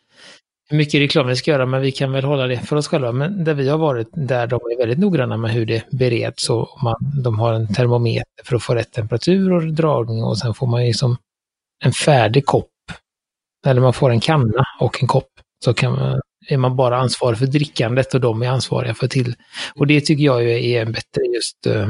[0.69, 3.11] hur mycket reklam vi ska göra, men vi kan väl hålla det för oss själva.
[3.11, 6.83] Men där vi har varit, där de är väldigt noggranna med hur det bereds och
[6.83, 10.67] man, de har en termometer för att få rätt temperatur och dragning och sen får
[10.67, 11.17] man ju som
[11.83, 12.67] en färdig kopp,
[13.65, 15.29] eller man får en kanna och en kopp.
[15.65, 19.35] Så kan man, är man bara ansvarig för drickandet och de är ansvariga för till.
[19.75, 21.89] Och det tycker jag är en bättre just, eh,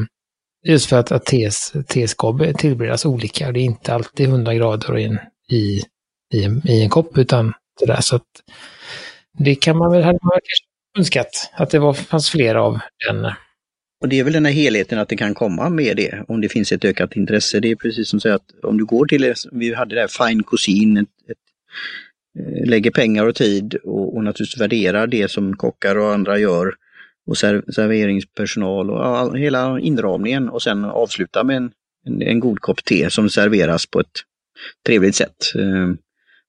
[0.63, 3.51] just för att, att te, ska tillberedas olika.
[3.51, 5.19] Det är inte alltid 100 grader i en,
[5.51, 5.81] i,
[6.33, 8.01] i, en, i en kopp, utan det där.
[8.01, 8.27] Så att
[9.37, 10.65] det kan man väl, hade man kanske
[10.97, 13.25] önskat att det var, fanns fler av den.
[14.01, 16.49] Och det är väl den här helheten att det kan komma med det, om det
[16.49, 17.59] finns ett ökat intresse.
[17.59, 20.43] Det är precis som så att om du går till, vi hade det här Fine
[20.43, 21.37] Cuisine, ett, ett,
[22.39, 26.73] eh, lägger pengar och tid och, och naturligtvis värderar det som kockar och andra gör
[27.31, 31.71] och serveringspersonal och all, hela inramningen och sen avsluta med en,
[32.05, 34.21] en, en, god kopp te som serveras på ett
[34.85, 35.55] trevligt sätt.
[35.55, 35.89] Eh,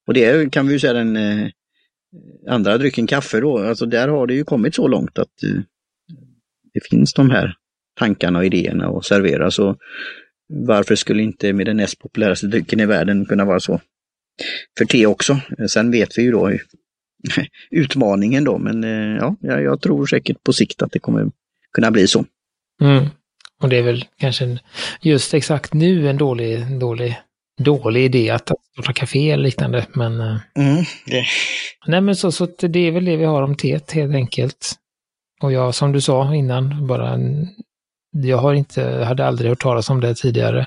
[0.06, 1.48] och det kan vi ju säga den eh,
[2.48, 5.60] andra drycken kaffe då, alltså där har det ju kommit så långt att eh,
[6.74, 7.54] det finns de här
[7.98, 9.50] tankarna och idéerna att servera.
[9.50, 9.76] Så
[10.48, 13.80] varför skulle inte med den näst populäraste drycken i världen kunna vara så
[14.78, 15.40] för te också?
[15.68, 16.52] Sen vet vi ju då
[17.70, 21.30] utmaningen då, men eh, ja, jag tror säkert på sikt att det kommer
[21.72, 22.24] kunna bli så.
[22.82, 23.06] Mm.
[23.62, 24.58] Och det är väl kanske
[25.00, 27.16] just exakt nu en dålig, dålig
[27.58, 29.86] dålig idé att starta café eller liknande.
[29.94, 31.24] Men, eh, mm, det.
[31.86, 34.72] Nej, men så, så det är väl det vi har om teet helt enkelt.
[35.40, 37.18] Och jag, som du sa innan, bara
[38.12, 40.66] jag har inte, hade aldrig hört talas om det tidigare.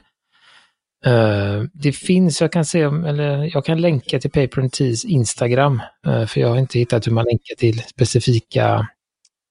[1.07, 5.81] Uh, det finns, jag kan se, eller jag kan länka till Paper and Teas Instagram,
[6.07, 8.87] uh, för jag har inte hittat hur man länkar till specifika,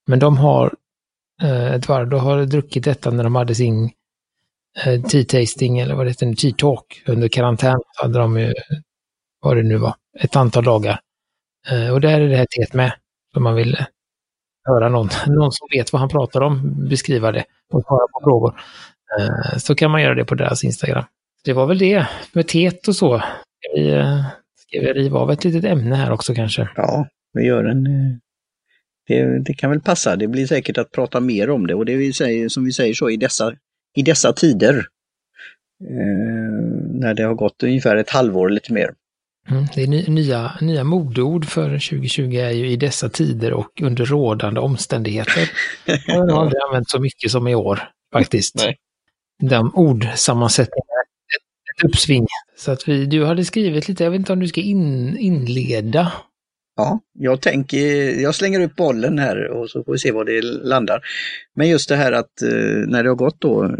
[0.06, 0.74] men de har
[1.42, 3.90] eh, uh, Eduardo har druckit detta när de hade sin
[4.86, 7.80] uh, tea tasting eller vad det heter, tea talk under karantän.
[8.02, 8.54] Hade de ju,
[9.40, 11.00] vad det nu var, ett antal dagar.
[11.92, 12.92] Och där är det här teet med.
[13.36, 13.76] Om man vill
[14.64, 18.60] höra någon, någon som vet vad han pratar om beskriva det och svara på frågor.
[19.58, 21.04] Så kan man göra det på deras Instagram.
[21.44, 23.18] Det var väl det med teet och så.
[23.18, 24.24] Ska vi, eh,
[24.56, 26.68] ska vi riva av ett litet ämne här också kanske?
[26.76, 28.16] Ja, vi gör en eh,
[29.06, 30.16] det, det, kan väl passa.
[30.16, 32.94] Det blir säkert att prata mer om det och det vi säger, som vi säger
[32.94, 33.52] så i dessa
[33.94, 34.86] i dessa tider.
[35.90, 38.94] Eh, när det har gått ungefär ett halvår lite mer.
[39.50, 43.82] Mm, det är ny, nya, nya modeord för 2020 är ju i dessa tider och
[43.82, 45.50] under rådande omständigheter.
[46.06, 48.54] Jag har aldrig använt så mycket som i år faktiskt.
[48.56, 48.76] Nej.
[49.42, 51.02] De ordsammansättningarna,
[51.78, 52.26] ett, uppsving.
[52.56, 56.12] Så att vi, du hade skrivit lite, jag vet inte om du ska in, inleda
[56.76, 60.42] Ja, jag tänker, jag slänger upp bollen här och så får vi se var det
[60.42, 61.00] landar.
[61.54, 63.76] Men just det här att eh, när det har gått då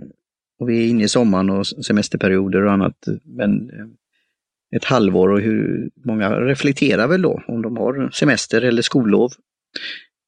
[0.61, 3.87] och vi är inne i sommaren och semesterperioder och annat, men eh,
[4.76, 9.33] ett halvår och hur många reflekterar väl då om de har semester eller skollov.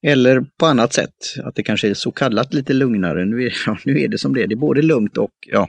[0.07, 3.25] Eller på annat sätt, att det kanske är så kallat lite lugnare.
[3.25, 5.69] Nu är, ja, nu är det som det är, det är både lugnt och ja,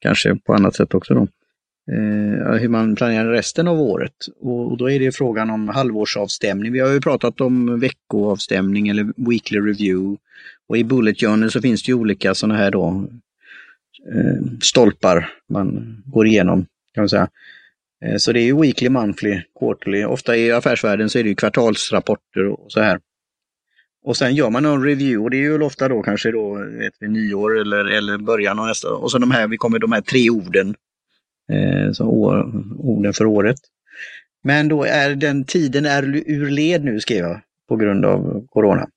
[0.00, 1.28] kanske på annat sätt också då
[1.92, 4.14] eh, hur man planerar resten av året.
[4.40, 6.72] Och, och, då är det frågan om halvårsavstämning.
[6.72, 10.16] Vi har ju pratat om veckoavstämning eller weekly review.
[10.68, 13.08] Och i Bullet Journal så finns det ju olika sådana här då
[14.14, 16.66] eh, stolpar man går igenom.
[16.94, 17.28] kan man säga.
[18.04, 20.04] Eh, så det är ju weekly, monthly, quarterly.
[20.04, 23.00] Ofta i affärsvärlden så är det ju kvartalsrapporter och så här.
[24.06, 27.00] Och sen gör man en review och det är ju ofta då kanske då vet
[27.00, 28.94] nyår eller, eller början av nästa.
[28.94, 30.74] Och så de här, vi kommer de här tre orden
[31.52, 33.56] eh, så år, orden för året.
[34.44, 38.88] Men då är den tiden är ur led nu, skrev jag, på grund av Corona.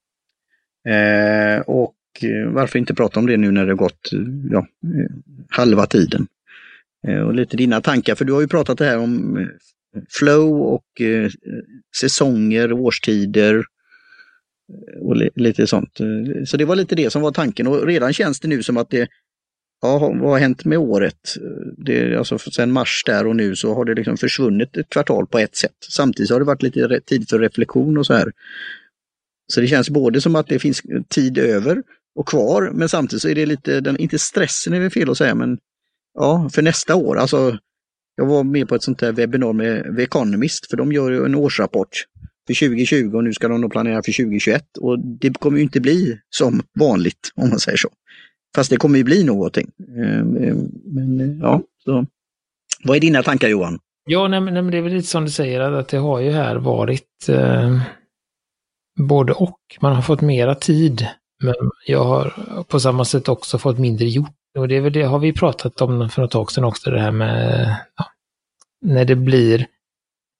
[0.89, 1.95] Eh, och
[2.47, 4.09] varför inte prata om det nu när det gått
[4.51, 4.67] ja,
[5.49, 6.27] halva tiden?
[7.07, 9.47] Eh, och lite dina tankar, för du har ju pratat det här om eh,
[10.09, 11.29] flow och eh,
[11.99, 13.63] säsonger, årstider
[14.69, 15.99] Eh, och lite sånt.
[15.99, 18.77] Eh, så det var lite det som var tanken och redan känns det nu som
[18.77, 19.09] att det
[19.81, 21.35] Ja, vad har hänt med året?
[21.37, 25.27] Eh, det, alltså sen mars där och nu så har det liksom försvunnit ett kvartal
[25.27, 25.75] på ett sätt.
[25.89, 28.31] Samtidigt har det varit lite tid för reflektion och så här.
[29.53, 31.83] Så det känns både som att det finns tid över
[32.15, 35.17] och kvar, men samtidigt så är det lite, den, inte stressen är väl fel att
[35.17, 35.57] säga, men
[36.13, 37.17] ja, för nästa år.
[37.17, 37.57] Alltså,
[38.15, 41.25] jag var med på ett sånt här webbinar med The Economist, för de gör ju
[41.25, 42.05] en årsrapport
[42.49, 45.81] för 2020 och nu ska de nog planera för 2021 och det kommer ju inte
[45.81, 47.89] bli som vanligt om man säger så.
[48.55, 49.71] Fast det kommer ju bli någonting.
[49.97, 52.05] Ehm, ehm, men eh, ja, så.
[52.83, 53.79] Vad är dina tankar Johan?
[54.05, 56.55] Ja, nej, men det är väl lite som du säger, att det har ju här
[56.55, 57.81] varit eh,
[58.99, 59.59] både och.
[59.81, 61.07] Man har fått mera tid,
[61.43, 61.55] men
[61.87, 62.33] jag har
[62.63, 64.35] på samma sätt också fått mindre gjort.
[64.57, 66.99] Och det är väl det har vi pratat om för ett tag sedan också, det
[66.99, 68.05] här med ja,
[68.81, 69.67] när det blir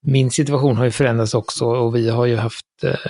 [0.02, 2.66] min situation har ju förändrats också och vi har ju haft,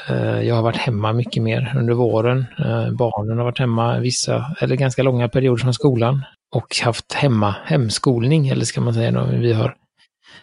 [0.09, 2.45] eh, jag har varit hemma mycket mer under våren.
[2.59, 6.21] Eh, barnen har varit hemma vissa, eller ganska långa perioder från skolan
[6.55, 9.11] och haft hemma, hemskolning, eller ska man säga.
[9.11, 9.25] Då.
[9.25, 9.75] Vi har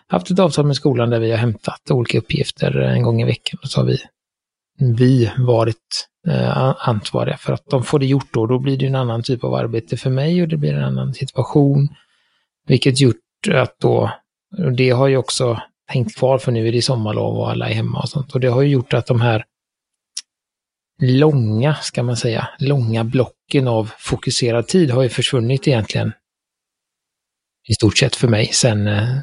[0.09, 3.59] haft ett avtal med skolan där vi har hämtat olika uppgifter en gång i veckan
[3.63, 3.99] och så har vi,
[4.79, 8.47] vi varit eh, ansvariga för att de får det gjort då.
[8.47, 11.15] Då blir det en annan typ av arbete för mig och det blir en annan
[11.15, 11.89] situation.
[12.67, 13.17] Vilket gjort
[13.53, 14.11] att då,
[14.59, 17.75] och det har ju också hängt kvar för nu är det sommarlov och alla är
[17.75, 18.35] hemma och sånt.
[18.35, 19.45] Och det har ju gjort att de här
[21.03, 26.13] långa, ska man säga, långa blocken av fokuserad tid har ju försvunnit egentligen.
[27.69, 29.19] I stort sett för mig sen, eh,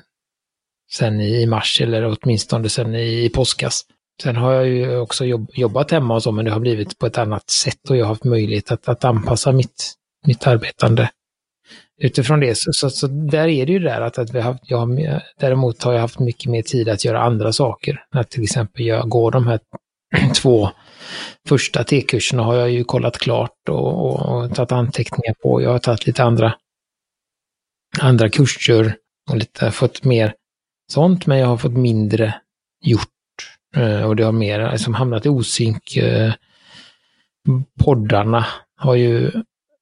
[0.91, 3.86] sen i mars eller åtminstone sen i påskas.
[4.23, 7.06] Sen har jag ju också jobb, jobbat hemma och så, men det har blivit på
[7.06, 9.93] ett annat sätt och jag har haft möjlighet att, att anpassa mitt,
[10.26, 11.10] mitt arbetande
[12.01, 12.58] utifrån det.
[12.58, 15.93] Så, så, så, där är det ju där att, att vi har, jag, däremot har
[15.93, 18.03] jag haft mycket mer tid att göra andra saker.
[18.12, 19.60] Att till exempel jag går de här
[20.36, 20.69] två
[21.47, 25.62] första T-kurserna har jag ju kollat klart och, och, och tagit anteckningar på.
[25.62, 26.56] Jag har tagit lite andra,
[27.99, 28.95] andra kurser
[29.29, 30.34] och lite fått mer
[30.91, 32.36] sånt, men jag har fått mindre
[32.86, 33.10] gjort.
[33.75, 35.97] Eh, och det har mer liksom hamnat i osynk.
[35.97, 36.34] Eh,
[37.84, 38.45] poddarna
[38.77, 39.32] har ju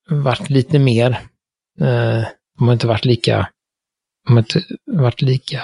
[0.10, 1.20] varit lite mer
[1.80, 2.26] Eh,
[2.58, 3.50] de har inte varit lika...
[4.28, 5.62] De har inte varit lika...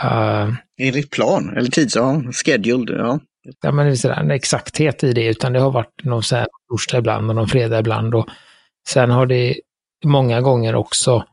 [0.80, 1.96] Enligt plan, eller tids...
[1.96, 3.20] Ja, scheduled, ja.
[3.62, 6.36] Ja, men det vill säga en exakthet i det, utan det har varit någon så
[6.36, 8.16] här torsdag ibland och någon fredag ibland.
[8.16, 8.28] Och
[8.90, 9.56] sen har det
[10.06, 11.26] många gånger också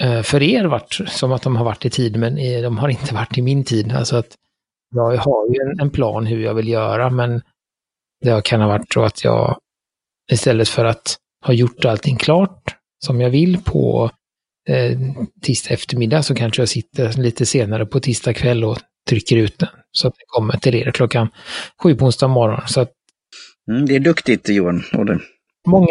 [0.00, 3.14] eh, för er varit som att de har varit i tid, men de har inte
[3.14, 3.92] varit i min tid.
[3.92, 4.34] Alltså att
[4.94, 7.42] jag har ju en, en plan hur jag vill göra, men
[8.20, 9.58] det kan ha varit så att jag
[10.32, 11.16] istället för att
[11.46, 14.10] ha gjort allting klart som jag vill på
[14.68, 14.98] eh,
[15.42, 19.68] tisdag eftermiddag så kanske jag sitter lite senare på tisdag kväll och trycker ut den.
[19.92, 21.28] Så att det kommer till er klockan
[21.82, 22.60] sju på onsdag morgon.
[22.66, 22.92] Så att,
[23.70, 24.82] mm, det är duktigt Johan.
[24.92, 25.20] Och det...
[25.66, 25.86] Många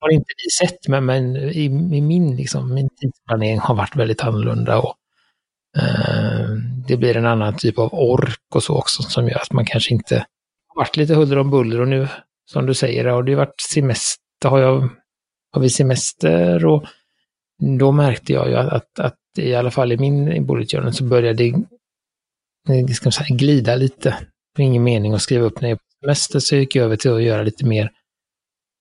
[0.00, 4.24] har inte vi sett, men, men i, i, min, liksom, min tidsplanering har varit väldigt
[4.24, 4.78] annorlunda.
[4.78, 4.94] Och,
[5.78, 6.48] eh,
[6.88, 9.94] det blir en annan typ av ork och så också som gör att man kanske
[9.94, 10.14] inte
[10.68, 12.08] har varit lite huller om buller och nu,
[12.50, 14.88] som du säger, har det varit semester, har jag
[15.52, 16.84] har vi semester och
[17.78, 21.04] då märkte jag ju att, att, att i alla fall i min bullet journal så
[21.04, 21.52] började
[22.86, 24.08] det ska säga, glida lite.
[24.54, 26.96] Det var ingen mening att skriva upp när jag på semester så gick jag över
[26.96, 27.90] till att göra lite mer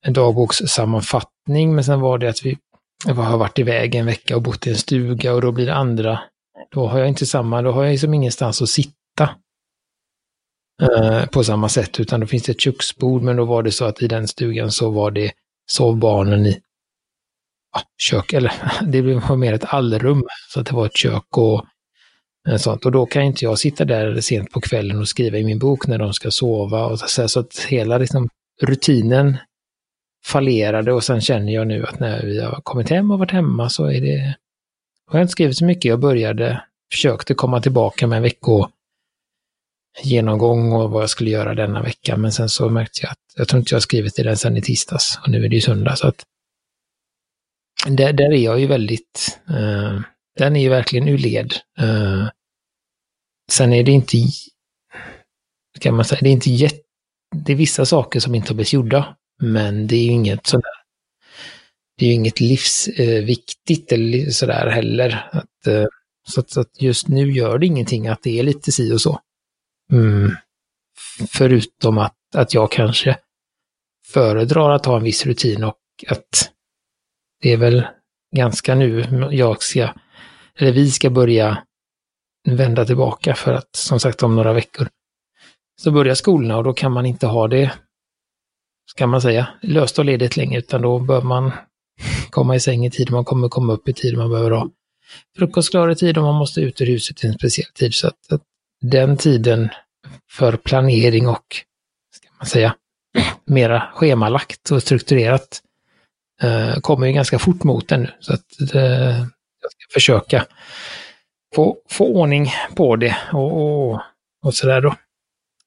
[0.06, 1.76] en dagbokssammanfattning.
[1.76, 2.58] Men sen var det att vi
[3.06, 5.74] jag har varit iväg en vecka och bott i en stuga och då blir det
[5.74, 6.20] andra.
[6.72, 9.30] Då har jag inte samma, då har jag liksom ingenstans att sitta
[10.82, 13.86] eh, på samma sätt, utan då finns det ett köksbord, men då var det så
[13.86, 15.32] att i den stugan så var det
[15.72, 16.62] sov barnen i
[17.74, 18.54] ja, kök, eller
[18.88, 21.66] det var mer ett allrum, så att det var ett kök och
[22.50, 22.86] eh, sånt.
[22.86, 25.88] Och då kan inte jag sitta där sent på kvällen och skriva i min bok
[25.88, 26.86] när de ska sova.
[26.86, 28.30] Och så, så att hela liksom,
[28.62, 29.38] rutinen
[30.26, 33.70] fallerade och sen känner jag nu att när vi har kommit hem och varit hemma
[33.70, 34.36] så är det...
[35.06, 35.90] Jag har inte skrivit så mycket.
[35.90, 38.68] Jag började, försökte komma tillbaka med en vecko
[40.04, 42.18] genomgång och vad jag skulle göra denna vecka.
[42.18, 44.58] Men sen så märkte jag att jag tror inte jag har skrivit i den sen
[44.58, 45.96] i tisdags och nu är det ju söndag.
[45.96, 46.24] Så att
[47.88, 50.02] där, där är jag ju väldigt, eh,
[50.38, 51.54] den är ju verkligen ur led.
[51.80, 52.28] Eh,
[53.52, 54.18] sen är det inte,
[55.80, 56.80] kan man säga, det är inte jätte,
[57.36, 60.80] det är vissa saker som inte har blivit gjorda, men det är ju inget sådär,
[61.98, 65.30] det är ju inget livsviktigt eller sådär heller.
[65.32, 65.86] Att, eh,
[66.28, 69.02] så, att, så att just nu gör det ingenting att det är lite si och
[69.02, 69.20] så.
[69.92, 70.32] Mm.
[71.30, 73.18] Förutom att, att jag kanske
[74.06, 76.52] föredrar att ha en viss rutin och att
[77.42, 77.88] det är väl
[78.36, 79.94] ganska nu jag ska,
[80.56, 81.64] eller vi ska börja
[82.50, 84.88] vända tillbaka för att som sagt om några veckor
[85.82, 87.72] så börjar skolorna och då kan man inte ha det,
[88.92, 91.52] ska man säga, löst och ledigt längre utan då bör man
[92.30, 94.70] komma i säng i tid, man kommer komma upp i tid, man behöver ha
[95.38, 97.94] frukost klar i tid och man måste ut ur huset i en speciell tid.
[97.94, 98.44] Så att, att
[98.82, 99.70] den tiden
[100.32, 101.46] för planering och,
[102.12, 102.76] ska man säga,
[103.46, 105.62] mera schemalagt och strukturerat
[106.42, 108.10] eh, kommer ju ganska fort mot den nu.
[108.20, 109.20] Så att eh,
[109.62, 110.46] jag ska försöka
[111.56, 114.02] få, få ordning på det och, och,
[114.44, 114.96] och sådär då.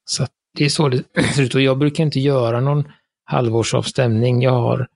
[0.05, 0.27] Så
[0.59, 1.55] det är så det ser ut.
[1.55, 2.89] Och jag brukar inte göra någon
[3.25, 4.43] halvårsavstämning.
[4.43, 4.89] Jag har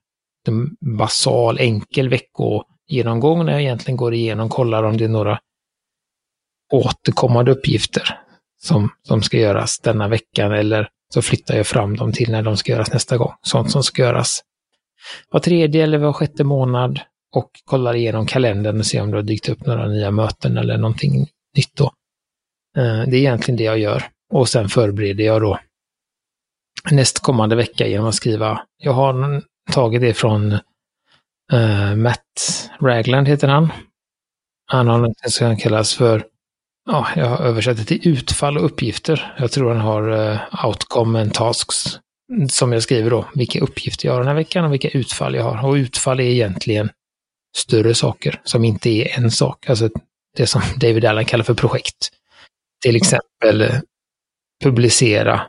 [0.49, 5.39] en basal enkel veckogenomgång när jag egentligen går igenom, kollar om det är några
[6.73, 8.19] återkommande uppgifter
[8.63, 12.57] som, som ska göras denna veckan eller så flyttar jag fram dem till när de
[12.57, 13.33] ska göras nästa gång.
[13.43, 14.43] Sånt som ska göras
[15.31, 17.01] var tredje eller var sjätte månad
[17.35, 20.79] och kollar igenom kalendern och ser om det har dykt upp några nya möten eller
[20.79, 21.27] någonting
[21.57, 21.85] nytt då.
[22.77, 24.05] Eh, det är egentligen det jag gör.
[24.33, 25.59] Och sen förbereder jag då
[26.91, 28.63] nästkommande vecka genom att skriva.
[28.79, 30.53] Jag har tagit det från
[31.53, 33.73] uh, Matt Ragland heter han.
[34.67, 36.25] Han har något som kallas för,
[36.87, 39.35] ja, jag har översatt det till utfall och uppgifter.
[39.39, 41.99] Jag tror han har uh, outcome and tasks.
[42.49, 45.45] Som jag skriver då, vilka uppgifter jag har den här veckan och vilka utfall jag
[45.45, 45.69] har.
[45.69, 46.91] Och utfall är egentligen
[47.57, 49.71] större saker som inte är en sak.
[49.71, 49.91] Alltså
[50.37, 52.09] det som David Allen kallar för projekt.
[52.83, 53.81] Till exempel eh,
[54.65, 55.47] publicera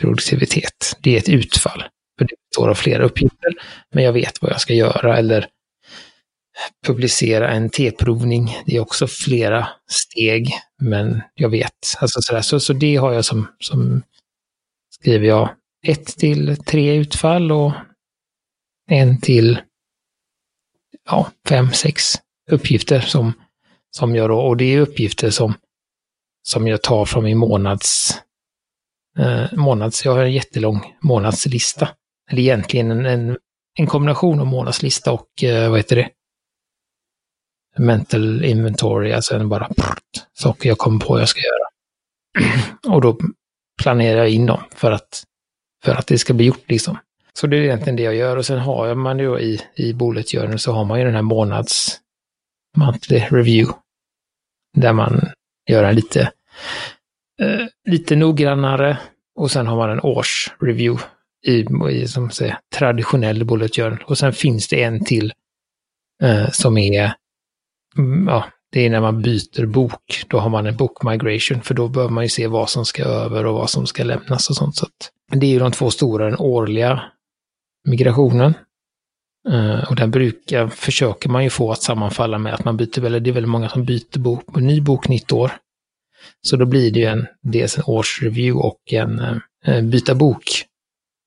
[0.00, 0.96] produktivitet.
[1.00, 1.84] Det är ett utfall.
[2.18, 3.54] För det består av flera uppgifter,
[3.94, 5.18] men jag vet vad jag ska göra.
[5.18, 5.48] Eller
[6.86, 8.56] publicera en T-provning.
[8.66, 10.50] Det är också flera steg,
[10.82, 11.72] men jag vet.
[11.98, 12.42] Alltså sådär.
[12.42, 14.02] Så, så det har jag som, som
[15.00, 15.50] skriver jag
[15.86, 17.72] ett till tre utfall och
[18.90, 19.60] en till
[21.04, 22.02] ja, fem, sex
[22.50, 23.32] uppgifter som,
[23.90, 25.54] som jag då, och det är uppgifter som,
[26.42, 28.18] som jag tar från min månads,
[29.18, 31.88] eh, månads, jag har en jättelång månadslista.
[32.30, 33.38] Eller egentligen en, en,
[33.78, 36.10] en kombination av månadslista och, eh, vad heter det?
[37.78, 41.68] Mental inventory, alltså en bara prrt, saker jag kommer på jag ska göra.
[42.94, 43.18] och då
[43.82, 45.22] planerar jag in dem för att,
[45.84, 46.98] för att det ska bli gjort liksom.
[47.32, 50.30] Så det är egentligen det jag gör och sen har man ju i, i Bullet
[50.30, 52.00] Journal så har man ju den här månads
[52.76, 53.74] monthly review.
[54.76, 55.20] Där man
[55.70, 56.20] gör en lite,
[57.40, 58.98] eh, lite noggrannare
[59.38, 61.04] och sen har man en års review
[61.46, 64.04] i, i som säger, traditionell Bullet Journal.
[64.06, 65.32] Och sen finns det en till
[66.22, 67.12] eh, som är,
[67.98, 70.24] Mm, ja, det är när man byter bok.
[70.28, 73.04] Då har man en book migration, för då behöver man ju se vad som ska
[73.04, 74.76] över och vad som ska lämnas och sånt.
[74.76, 74.86] Så
[75.32, 77.02] det är ju de två stora, den årliga
[77.88, 78.54] migrationen.
[79.48, 83.20] Uh, och den brukar, försöker man ju få att sammanfalla med att man byter, eller
[83.20, 85.52] det är väldigt många som byter bok, en ny bok nytt år.
[86.42, 89.20] Så då blir det ju en, dels en årsreview och en
[89.68, 90.42] uh, byta bok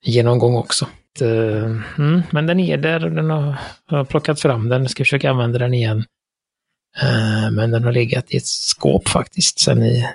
[0.05, 0.87] genomgång också.
[1.21, 3.55] Uh, mm, men den är där, den har,
[3.85, 6.05] har plockat fram den, ska försöka använda den igen.
[6.97, 10.09] Eh, men den har legat i ett skåp faktiskt sen i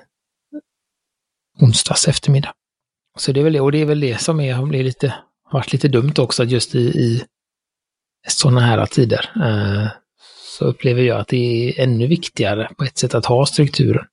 [1.60, 2.52] onsdags eftermiddag.
[3.18, 5.14] Så det är väl det, och det är väl det som är, blir lite
[5.52, 7.24] varit lite dumt också att just i, i
[8.28, 9.88] sådana här tider eh,
[10.58, 14.06] så upplever jag att det är ännu viktigare på ett sätt att ha strukturen.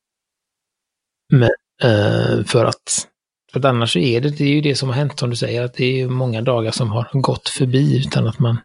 [1.31, 1.49] Men
[1.83, 3.07] eh, för att
[3.51, 5.63] för att annars är det, det är ju det som har hänt som du säger,
[5.63, 8.57] att det är många dagar som har gått förbi utan att man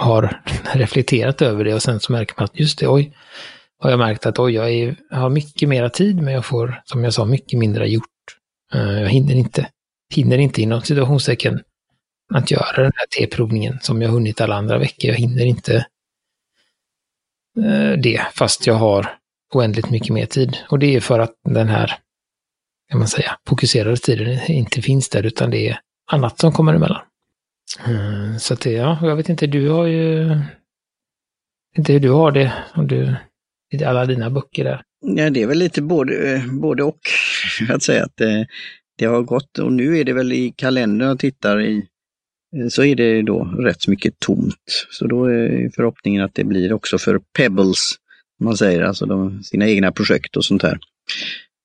[0.00, 0.42] har
[0.74, 3.16] reflekterat över det och sen så märker man att just det, oj,
[3.78, 7.04] har jag märkt att oj, jag är, har mycket mera tid men jag får, som
[7.04, 8.06] jag sa, mycket mindre gjort.
[8.74, 9.68] Eh, jag hinner inte,
[10.14, 11.60] hinner inte inom situationstecken
[12.34, 15.10] att göra den här T-provningen som jag hunnit alla andra veckor.
[15.10, 15.76] Jag hinner inte
[17.58, 19.16] eh, det, fast jag har
[19.54, 20.56] oändligt mycket mer tid.
[20.68, 21.98] Och det är för att den här,
[22.90, 25.80] kan man säga, fokuserade tiden inte finns där, utan det är
[26.12, 27.02] annat som kommer emellan.
[27.78, 30.36] Mm, så att det, ja, jag vet inte, du har ju,
[31.76, 33.16] inte hur du har det, om du,
[33.72, 34.82] i alla dina böcker där.
[35.00, 37.00] Ja, det är väl lite både, eh, både och,
[37.70, 38.46] att säga att det,
[38.98, 41.86] det har gått och nu är det väl i kalendern jag tittar i
[42.70, 44.86] så är det då rätt mycket tomt.
[44.90, 47.94] Så då är förhoppningen att det blir också för Pebbles,
[48.40, 50.78] man säger, alltså de, sina egna projekt och sånt här.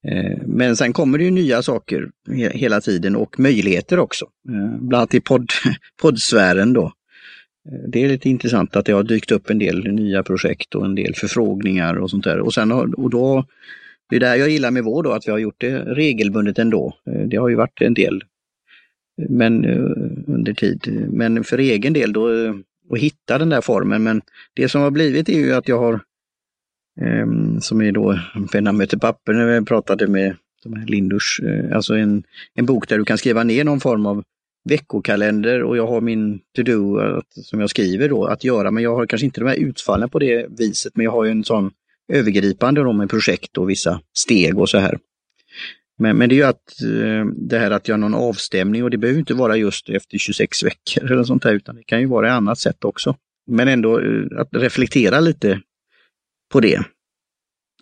[0.08, 2.10] Eh, men sen kommer det ju nya saker
[2.52, 4.26] hela tiden och möjligheter också.
[4.50, 5.50] Eh, bland annat i podd,
[6.02, 6.86] poddsfären då.
[7.72, 10.86] Eh, det är lite intressant att det har dykt upp en del nya projekt och
[10.86, 12.40] en del förfrågningar och sånt där.
[12.40, 13.46] Och, sen och då,
[14.10, 16.60] det är det här jag gillar med vår då, att vi har gjort det regelbundet
[16.60, 16.94] ändå.
[17.28, 18.24] Det har ju varit en del
[19.30, 19.66] men
[20.28, 21.08] under tid.
[21.12, 22.28] Men för egen del då
[22.92, 24.04] att hitta den där formen.
[24.04, 24.22] Men
[24.54, 26.00] det som har blivit är ju att jag har,
[27.02, 28.20] Ehm, som är då
[28.52, 32.24] Penna möter papper, när vi pratade med de här eh, alltså en,
[32.54, 34.24] en bok där du kan skriva ner någon form av
[34.70, 39.06] veckokalender och jag har min to-do som jag skriver då att göra, men jag har
[39.06, 41.72] kanske inte de här utfallen på det viset, men jag har ju en sån
[42.14, 44.98] övergripande då med projekt och vissa steg och så här.
[45.98, 48.98] Men, men det är ju att eh, det här att göra någon avstämning och det
[48.98, 52.28] behöver inte vara just efter 26 veckor eller sånt där, utan det kan ju vara
[52.28, 53.16] ett annat sätt också.
[53.48, 55.62] Men ändå eh, att reflektera lite
[56.52, 56.84] på det.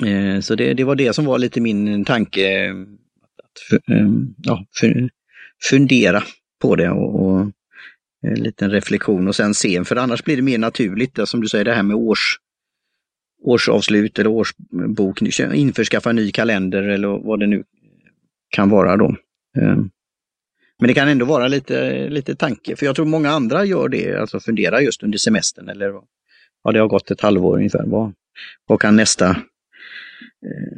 [0.05, 2.72] Eh, så det, det var det som var lite min tanke,
[3.43, 4.07] att eh,
[4.38, 4.66] ja,
[5.70, 6.24] fundera
[6.61, 7.51] på det och, och
[8.28, 11.66] en liten reflektion och sen se, för annars blir det mer naturligt, som du säger,
[11.66, 12.39] det här med års
[13.43, 15.22] årsavslut eller årsbok,
[15.53, 17.64] införskaffa en ny kalender eller vad det nu
[18.49, 19.16] kan vara då.
[20.80, 24.16] Men det kan ändå vara lite, lite tanke, för jag tror många andra gör det,
[24.16, 25.93] alltså funderar just under semestern eller
[26.64, 27.84] ja, det har gått ett halvår ungefär.
[27.86, 28.14] Vad,
[28.68, 29.38] vad kan nästa eh,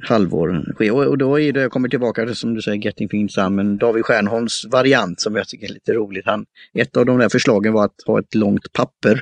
[0.02, 0.92] halvår ske?
[0.92, 3.50] Och, och, då är det, jag kommer tillbaka till som du säger, Getting Things Done,
[3.50, 6.26] men David Stjernholms variant som jag tycker är lite roligt.
[6.26, 9.22] Han, ett av de där förslagen var att ha ett långt papper,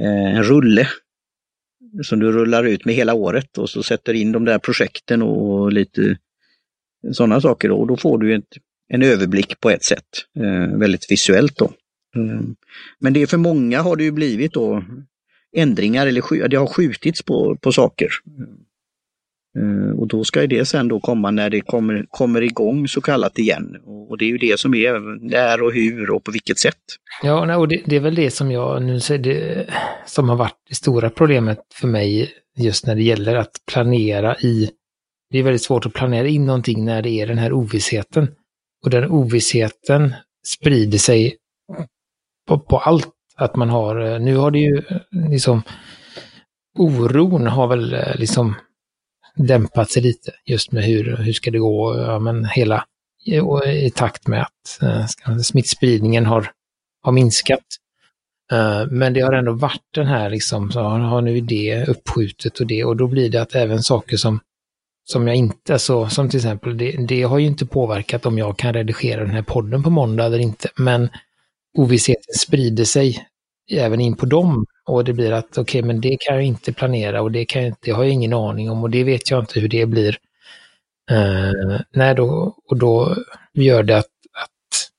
[0.00, 0.88] eh, en rulle
[2.02, 5.72] som du rullar ut med hela året och så sätter in de där projekten och
[5.72, 6.16] lite
[7.12, 7.70] sådana saker.
[7.70, 8.56] Och då får du ett,
[8.88, 10.08] en överblick på ett sätt,
[10.38, 11.72] eh, väldigt visuellt då.
[12.16, 12.56] Mm.
[12.98, 14.84] Men det är för många har det ju blivit då
[15.56, 18.08] ändringar eller det har skjutits på, på saker.
[19.58, 23.38] Eh, och då ska det sen då komma när det kommer, kommer igång så kallat
[23.38, 23.76] igen.
[23.84, 26.76] Och, och det är ju det som är när och hur och på vilket sätt.
[27.22, 29.66] Ja, och det, det är väl det som jag nu säger, det,
[30.06, 34.70] som har varit det stora problemet för mig just när det gäller att planera i
[35.30, 38.28] det är väldigt svårt att planera in någonting när det är den här ovissheten.
[38.84, 40.14] Och den ovissheten
[40.46, 41.36] sprider sig
[42.48, 43.12] på, på allt.
[43.40, 45.62] Att man har, eh, nu har det ju eh, liksom,
[46.78, 48.54] oron har väl eh, liksom
[49.34, 52.84] dämpat sig lite just med hur, hur ska det gå, ja, men hela
[53.66, 56.50] i, takt med att eh, smittspridningen har,
[57.02, 57.64] har minskat.
[58.52, 62.66] Uh, men det har ändå varit den här liksom, så har nu det uppskjutet och
[62.66, 64.40] det och då blir det att även saker som
[65.04, 68.58] som jag inte, så, som till exempel, det, det, har ju inte påverkat om jag
[68.58, 71.08] kan redigera den här podden på måndag eller inte, men
[71.78, 73.26] ovissheten sprider sig
[73.70, 76.72] även in på dem och det blir att okej, okay, men det kan jag inte
[76.72, 79.40] planera och det, kan jag, det har jag ingen aning om och det vet jag
[79.40, 80.18] inte hur det blir.
[81.12, 83.16] Uh, nej, då, och då
[83.52, 84.90] gör det att, att,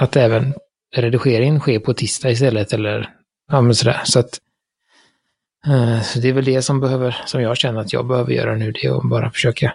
[0.00, 0.54] att även
[0.94, 3.14] redigeringen sker på tisdag istället eller
[3.52, 4.00] ja, men sådär.
[4.04, 4.40] Så att
[5.68, 8.56] uh, så det är väl det som behöver, som jag känner att jag behöver göra
[8.56, 9.74] nu, det är att bara försöka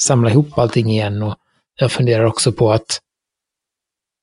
[0.00, 1.36] samla ihop allting igen och
[1.74, 3.00] jag funderar också på att,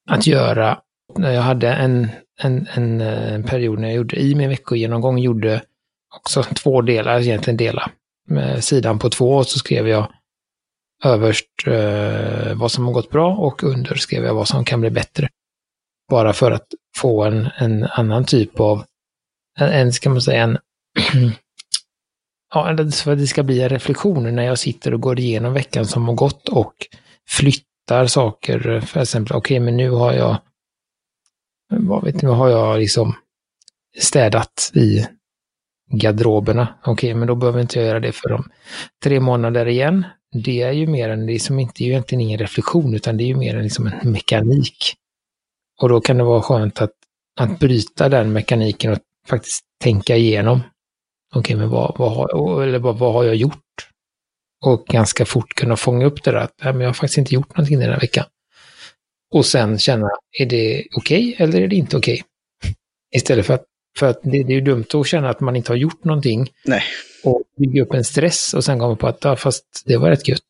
[0.09, 0.81] att göra,
[1.15, 2.07] jag hade en,
[2.41, 5.61] en, en, en period när jag gjorde i min veckogenomgång, gjorde
[6.15, 7.91] också två delar, egentligen dela
[8.27, 10.11] med sidan på två och så skrev jag
[11.03, 14.89] överst eh, vad som har gått bra och under skrev jag vad som kan bli
[14.89, 15.29] bättre.
[16.09, 18.83] Bara för att få en, en annan typ av
[19.59, 20.57] en, en ska man säga, en
[22.53, 25.85] ja, för att det ska bli en reflektion när jag sitter och går igenom veckan
[25.85, 26.73] som har gått och
[27.29, 28.81] flyttar saker.
[28.81, 30.37] För exempel, okej, okay, men nu har jag,
[31.69, 33.15] vad vet ni, nu har jag liksom
[33.99, 35.07] städat i
[35.91, 36.67] garderoberna.
[36.81, 38.49] Okej, okay, men då behöver inte jag göra det för om
[39.03, 40.05] Tre månader igen.
[40.43, 42.93] Det är ju mer en, det är som inte, det är ju egentligen ingen reflektion,
[42.93, 44.95] utan det är ju mer en, liksom en mekanik.
[45.81, 46.91] Och då kan det vara skönt att,
[47.39, 50.59] att bryta den mekaniken och faktiskt tänka igenom.
[51.35, 53.63] Okej, okay, men vad, vad, har, eller vad, vad har jag gjort?
[54.65, 57.35] Och ganska fort kunna fånga upp det där att nej, men jag har faktiskt inte
[57.35, 58.25] gjort någonting den här veckan.
[59.33, 60.09] Och sen känna,
[60.39, 62.13] är det okej okay, eller är det inte okej?
[62.13, 62.73] Okay?
[63.15, 63.65] Istället för att,
[63.99, 66.49] för att det, det, är ju dumt att känna att man inte har gjort någonting.
[66.65, 66.83] Nej.
[67.23, 70.27] Och bygga upp en stress och sen komma på att, ja, fast det var rätt
[70.27, 70.41] gött.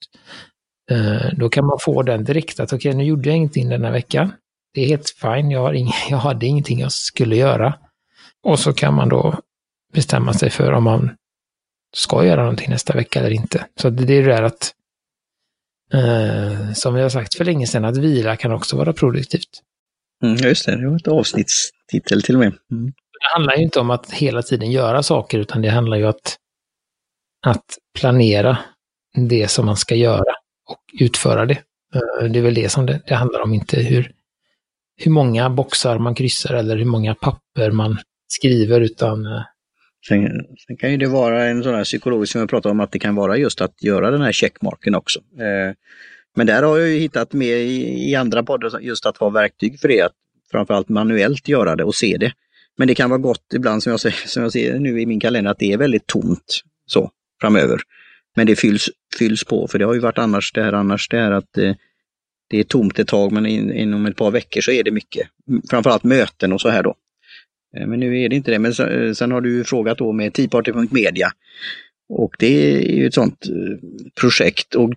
[0.92, 3.84] Uh, då kan man få den direkt att, okej, okay, nu gjorde jag ingenting den
[3.84, 4.34] här veckan.
[4.74, 7.74] Det är helt fine, jag, har ing, jag hade ingenting jag skulle göra.
[8.44, 9.40] Och så kan man då
[9.94, 11.12] bestämma sig för om man
[11.96, 13.66] ska göra någonting nästa vecka eller inte.
[13.82, 14.74] Så det är det där att,
[15.94, 19.62] eh, som vi har sagt för länge sedan, att vila kan också vara produktivt.
[20.24, 22.54] Mm, just det, det var ett avsnittstitel till och med.
[22.72, 22.86] Mm.
[23.20, 26.10] Det handlar ju inte om att hela tiden göra saker, utan det handlar ju om
[26.10, 26.38] att,
[27.46, 28.58] att planera
[29.30, 30.34] det som man ska göra
[30.70, 31.62] och utföra det.
[31.96, 34.12] Eh, det är väl det som det, det handlar om, inte hur,
[34.98, 39.26] hur många boxar man kryssar eller hur många papper man skriver utan...
[40.08, 42.92] Sen, sen, kan ju det vara en sån här psykologisk som jag pratade om att
[42.92, 45.20] det kan vara just att göra den här checkmarken också.
[45.20, 45.76] Eh,
[46.36, 49.80] men där har jag ju hittat med i, i andra poddar just att ha verktyg
[49.80, 50.14] för det, att
[50.52, 52.34] framförallt manuellt göra det och se det.
[52.78, 55.20] Men det kan vara gott ibland som jag, ser, som jag ser nu i min
[55.20, 57.82] kalender att det är väldigt tomt så framöver.
[58.36, 58.90] Men det fylls,
[59.20, 61.74] fylls på, för det har ju varit annars det här, annars det här att eh,
[62.50, 65.28] det är tomt ett tag men in, inom ett par veckor så är det mycket.
[65.70, 66.96] Framförallt möten och så här då.
[67.78, 68.60] Eh, men nu är det inte det.
[68.60, 71.32] Men eh, sen har du frågat då med Teaparty.media.
[72.10, 73.78] Och det är ju ett sånt eh,
[74.22, 74.76] projekt.
[74.76, 74.94] Och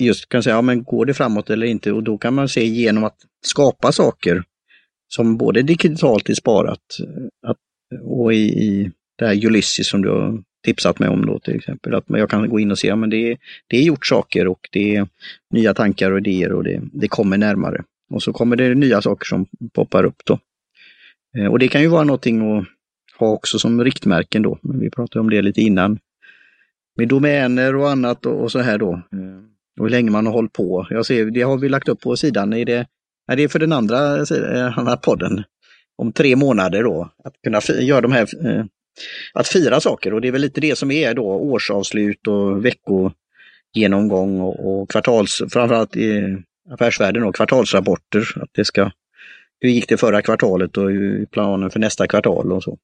[0.00, 1.92] just kan säga, ja men går det framåt eller inte?
[1.92, 4.42] Och då kan man se genom att skapa saker
[5.08, 6.80] som både digitalt är sparat
[7.46, 7.58] att,
[8.02, 11.94] och i, i det här Ulysses som du har tipsat mig om då till exempel.
[11.94, 13.36] Att jag kan gå in och se, ja men det,
[13.66, 15.08] det är gjort saker och det är
[15.50, 17.84] nya tankar och idéer och det, det kommer närmare.
[18.10, 20.38] Och så kommer det nya saker som poppar upp då.
[21.38, 22.66] Eh, och det kan ju vara någonting att
[23.18, 24.58] ha också som riktmärken då.
[24.62, 25.98] Men vi pratade om det lite innan.
[26.96, 28.92] Med domäner och annat och, och så här då.
[28.92, 29.44] Eh,
[29.78, 30.86] och hur länge man har hållit på.
[30.90, 32.52] Jag ser, det har vi lagt upp på sidan.
[32.52, 32.86] Är det,
[33.32, 35.44] är det för den andra, eh, andra podden?
[35.96, 37.10] Om tre månader då.
[37.24, 38.28] Att kunna göra de här,
[39.34, 44.40] att fira saker och det är väl lite det som är då årsavslut och veckogenomgång
[44.40, 46.36] och, och kvartals, framförallt i
[46.70, 48.24] affärsvärlden och kvartalsrapporter.
[48.36, 48.90] Att det ska,
[49.64, 50.90] hur gick det förra kvartalet och
[51.30, 52.78] planen för nästa kvartal och så.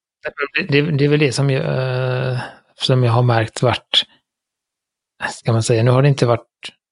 [0.56, 2.38] Det, det, det är väl det som jag,
[2.74, 4.04] som jag har märkt vart,
[5.30, 6.46] ska man säga, nu har det inte varit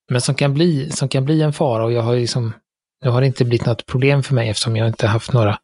[0.09, 2.53] men som kan bli, som kan bli en fara och jag har liksom,
[3.03, 5.57] nu har det inte blivit något problem för mig eftersom jag inte haft några,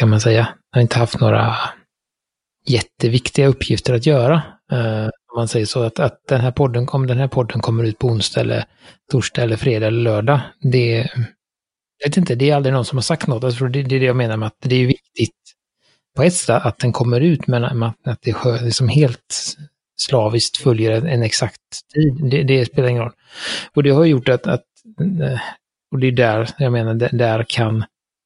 [0.00, 1.56] kan man säga, jag har inte haft några
[2.66, 4.42] jätteviktiga uppgifter att göra.
[4.72, 7.84] Uh, om man säger så att, att den här podden, kom, den här podden kommer
[7.84, 8.64] ut på onsdag eller
[9.12, 11.10] torsdag eller fredag eller lördag, det,
[11.98, 13.44] jag vet inte, det är aldrig någon som har sagt något.
[13.44, 15.34] Alltså det, det är det jag menar med att det är viktigt
[16.16, 19.56] på ett sätt att den kommer ut, men att det är liksom helt
[19.96, 21.60] slaviskt följer en exakt
[21.94, 22.30] tid.
[22.30, 23.12] Det, det, spelar ingen roll.
[23.74, 24.64] Och det har gjort att, att
[25.00, 25.40] eh,
[25.92, 27.84] och det är där, jag menar, där kan,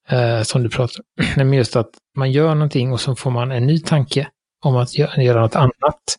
[0.08, 1.04] eh, som du pratar
[1.40, 4.28] om, just att man gör någonting och så får man en ny tanke
[4.64, 6.16] om att göra, göra något annat.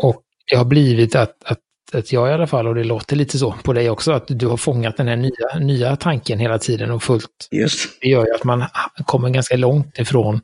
[0.00, 1.58] Och det har blivit att, att,
[1.94, 4.46] att jag i alla fall, och det låter lite så på dig också, att du
[4.46, 7.48] har fångat den här nya, nya tanken hela tiden och fullt.
[7.50, 8.00] Just.
[8.00, 8.64] Det gör ju att man
[9.06, 10.40] kommer ganska långt ifrån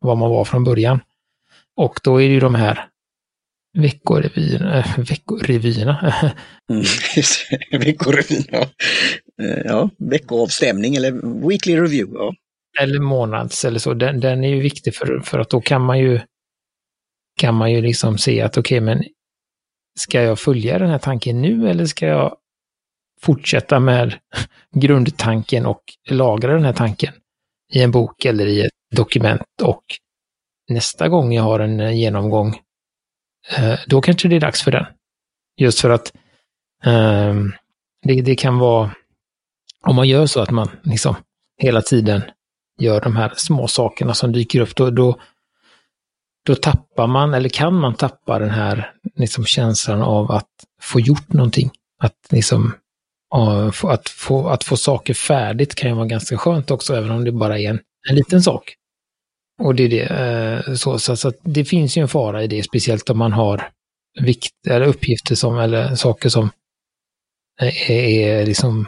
[0.00, 1.00] vad man var från början.
[1.76, 2.88] Och då är det ju de här
[3.78, 4.78] veckorevyerna.
[4.78, 6.14] Äh, veckorevyerna.
[6.70, 6.84] mm,
[7.84, 8.58] veckorevyerna.
[9.42, 11.12] Eh, ja, veckoavstämning eller
[11.48, 12.18] weekly review.
[12.18, 12.34] Ja.
[12.80, 13.94] Eller månads eller så.
[13.94, 16.20] Den, den är ju viktig för, för att då kan man ju
[17.36, 19.04] kan man ju liksom se att okej, okay, men
[19.98, 22.36] ska jag följa den här tanken nu eller ska jag
[23.20, 24.18] fortsätta med
[24.74, 27.14] grundtanken och lagra den här tanken
[27.72, 29.84] i en bok eller i ett dokument och
[30.68, 32.60] nästa gång jag har en genomgång
[33.56, 34.86] eh, då kanske det är dags för den.
[35.56, 36.12] Just för att
[36.84, 37.52] um,
[38.02, 38.90] det, det, kan vara,
[39.80, 41.16] om man gör så att man liksom
[41.58, 42.22] hela tiden
[42.78, 45.20] gör de här små sakerna som dyker upp, då, då,
[46.46, 51.32] då tappar man, eller kan man tappa den här liksom, känslan av att få gjort
[51.32, 51.70] någonting.
[51.98, 52.74] Att liksom,
[53.82, 57.32] att få, att få saker färdigt kan ju vara ganska skönt också, även om det
[57.32, 57.80] bara är en,
[58.10, 58.74] en liten sak.
[59.62, 60.02] Och det är det.
[60.02, 63.70] Eh, så, så, så det finns ju en fara i det, speciellt om man har
[64.20, 66.50] vikt, eller uppgifter som, eller saker som
[67.60, 68.86] eh, är, är liksom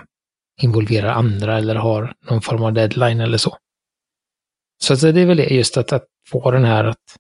[0.63, 3.57] involverar andra eller har någon form av deadline eller så.
[4.83, 7.17] Så det är väl det, just att, att få den här att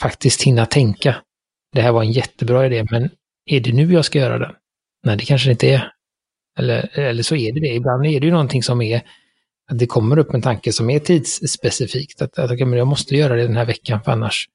[0.00, 1.16] faktiskt hinna tänka.
[1.72, 3.10] Det här var en jättebra idé, men
[3.46, 4.52] är det nu jag ska göra den?
[5.06, 5.92] Nej, det kanske det inte är.
[6.58, 7.74] Eller, eller så är det det.
[7.74, 9.02] Ibland är det ju någonting som är
[9.70, 12.22] att det kommer upp en tanke som är tidsspecifikt.
[12.22, 14.48] Att, att jag måste göra det den här veckan, för annars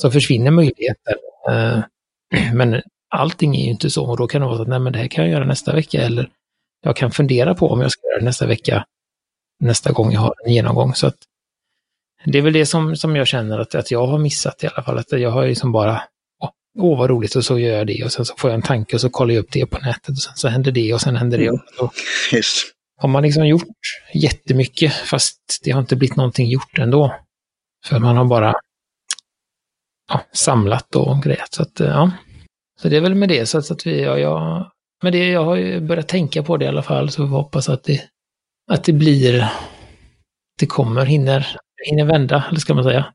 [0.00, 1.14] så försvinner möjligheten.
[1.50, 1.80] Eh,
[2.54, 4.92] men allting är ju inte så och då kan det vara så att nej, men
[4.92, 6.30] det här kan jag göra nästa vecka eller
[6.82, 8.84] jag kan fundera på om jag ska göra det nästa vecka,
[9.60, 10.94] nästa gång jag har en genomgång.
[10.94, 11.18] Så att
[12.24, 14.82] det är väl det som, som jag känner att, att jag har missat i alla
[14.82, 14.98] fall.
[14.98, 16.02] Att jag har liksom bara,
[16.78, 18.96] åh, vad roligt och så gör jag det och sen så får jag en tanke
[18.96, 21.16] och så kollar jag upp det på nätet och sen så händer det och sen
[21.16, 21.50] händer det.
[21.50, 21.92] Och, och,
[22.96, 23.68] har man liksom gjort
[24.14, 27.14] jättemycket fast det har inte blivit någonting gjort ändå.
[27.84, 28.54] För man har bara
[30.08, 31.54] ja, samlat och grejat.
[31.54, 32.10] Så, att, ja.
[32.80, 33.46] så det är väl med det.
[33.46, 34.70] Så att, så att vi, ja, jag,
[35.02, 37.68] med det, jag har ju börjat tänka på det i alla fall, så vi hoppas
[37.68, 38.02] att det,
[38.70, 39.48] att det blir,
[40.58, 41.56] det kommer, hinner,
[41.90, 43.14] hinner vända, eller ska man säga.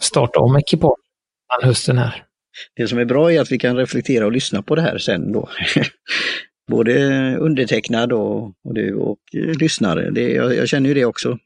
[0.00, 0.98] Starta om ekipage
[1.62, 2.24] hösten här.
[2.76, 5.32] Det som är bra är att vi kan reflektera och lyssna på det här sen
[5.32, 5.48] då.
[6.70, 10.10] både undertecknad och, och du och eh, lyssnare.
[10.10, 11.38] Det, jag, jag, känner ju det också.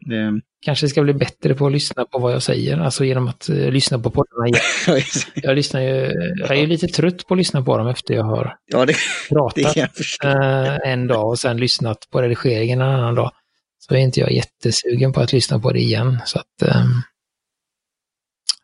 [0.64, 3.70] Kanske ska bli bättre på att lyssna på vad jag säger, alltså genom att uh,
[3.70, 4.58] lyssna på poddarna.
[5.34, 8.24] jag lyssnar ju, jag är ju lite trött på att lyssna på dem efter jag
[8.24, 8.94] har ja, det,
[9.28, 13.32] pratat det uh, en dag och sen lyssnat på redigeringen en annan dag.
[13.78, 16.18] Så är inte jag jättesugen på att lyssna på det igen.
[16.24, 17.02] Så att, um,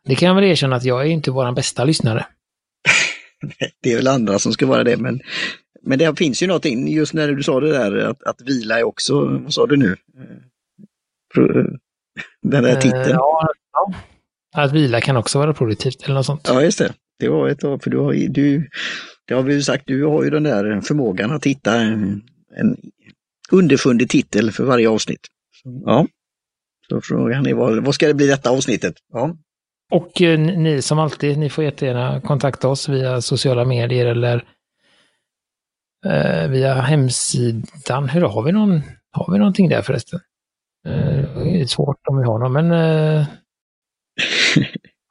[0.05, 2.25] det kan jag väl erkänna att jag är inte vår bästa lyssnare.
[3.81, 5.21] det är väl andra som ska vara det, men
[5.85, 8.83] men det finns ju någonting, just när du sa det där att, att vila är
[8.83, 9.95] också, vad sa du nu?
[12.41, 13.09] Den där titeln.
[13.09, 13.93] Ja, ja,
[14.55, 16.47] att vila kan också vara produktivt eller något sånt.
[16.47, 16.93] Ja, just det.
[17.19, 18.69] Det var ett för du har du,
[19.27, 22.21] det har vi ju sagt, du har ju den där förmågan att hitta en,
[22.55, 22.77] en
[23.53, 25.27] underfundig titel för varje avsnitt.
[25.85, 26.07] Ja.
[26.89, 28.95] Så frågan är vad, vad ska det bli detta avsnittet?
[29.13, 29.35] Ja.
[29.91, 34.43] Och eh, ni som alltid, ni får jättegärna kontakta oss via sociala medier eller
[36.05, 38.09] eh, via hemsidan.
[38.09, 38.81] Hur har vi någon?
[39.11, 40.19] Har vi någonting där förresten?
[40.83, 42.71] Det är svårt om vi har någon, men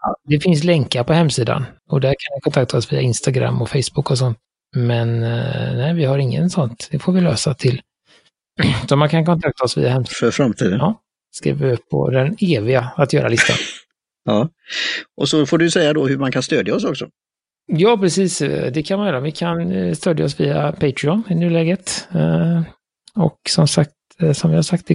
[0.03, 3.68] ja, det finns länkar på hemsidan och där kan ni kontakta oss via Instagram och
[3.68, 4.38] Facebook och sånt.
[4.76, 5.20] Men
[5.76, 6.88] nej, vi har ingen sånt.
[6.90, 7.82] Det får vi lösa till.
[8.88, 10.16] Så man kan kontakta oss via hemsidan.
[10.20, 10.78] För framtiden?
[10.78, 13.57] Ja, skriver vi upp på den eviga att göra-listan.
[14.24, 14.48] ja,
[15.16, 17.09] och så får du säga då hur man kan stödja oss också.
[17.66, 18.38] Ja, precis.
[18.72, 19.20] Det kan man göra.
[19.20, 22.09] Vi kan stödja oss via Patreon i nuläget.
[23.14, 23.92] Och som sagt,
[24.34, 24.88] som vi har sagt,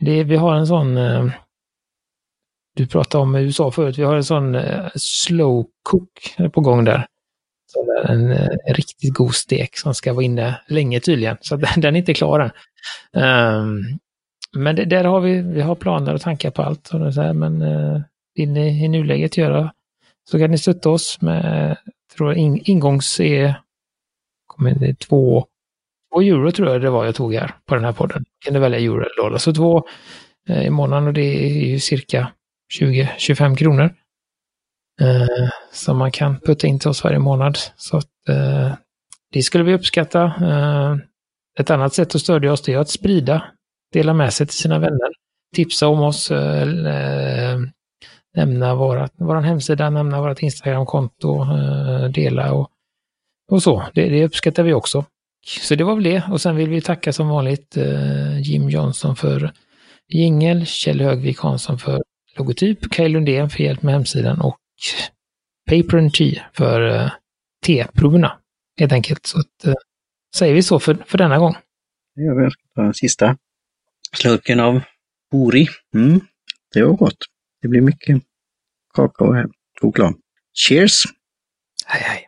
[0.00, 0.94] det, vi har en sån...
[2.76, 3.98] Du pratade om USA förut.
[3.98, 4.56] Vi har en sån
[4.94, 7.06] slow cook på gång där.
[8.08, 8.30] En,
[8.66, 11.36] en riktigt god stek som ska vara inne länge tydligen.
[11.40, 12.50] Så den är inte klar än.
[13.22, 13.82] Ehm,
[14.56, 16.90] men det, där har vi, vi har planer och tankar på allt.
[16.90, 18.00] Och så här, men eh,
[18.34, 19.72] vill ni i nuläget göra
[20.30, 21.76] så kan ni stötta oss med,
[22.16, 23.60] tror jag, in, ingångs är,
[24.46, 25.46] kommer det, två,
[26.12, 28.24] två euro tror jag det var jag tog här på den här podden.
[28.44, 29.38] Kan du välja euro eller dollar.
[29.38, 29.84] Så två
[30.48, 32.32] eh, i månaden och det är ju cirka
[32.80, 33.94] 20-25 kronor.
[35.00, 37.58] Eh, som man kan putta in till oss varje månad.
[37.76, 38.72] Så att, eh,
[39.32, 40.24] det skulle vi uppskatta.
[40.24, 40.96] Eh,
[41.58, 43.44] ett annat sätt att stödja oss det är att sprida,
[43.92, 45.12] dela med sig till sina vänner,
[45.54, 47.58] tipsa om oss, eh, eh
[48.34, 52.70] nämna vårat, vår hemsida, nämna vårt Instagramkonto, eh, dela och,
[53.50, 53.82] och så.
[53.94, 55.04] Det, det, uppskattar vi också.
[55.62, 56.22] Så det var väl det.
[56.30, 59.52] Och sen vill vi tacka som vanligt eh, Jim Johnson för
[60.08, 62.02] jingel, Kjell Högvik Hansson för
[62.36, 64.56] logotyp, Kaj Lundén för hjälp med hemsidan och
[65.70, 67.10] Paper and Tea för eh,
[67.66, 68.38] T-proverna.
[68.80, 69.26] Helt enkelt.
[69.26, 69.74] Så att, eh,
[70.36, 71.56] säger vi så för, för denna gång.
[72.14, 72.42] Det gör vi.
[72.42, 73.36] Jag ska ta den sista
[74.16, 74.80] slurken av
[75.32, 75.68] Ori.
[75.94, 76.20] Mm,
[76.74, 77.18] det var gott.
[77.62, 78.22] Det blir mycket
[78.94, 79.46] kakao här.
[79.80, 80.14] Choklad.
[80.68, 81.04] Cheers!
[81.86, 82.27] Hej hej!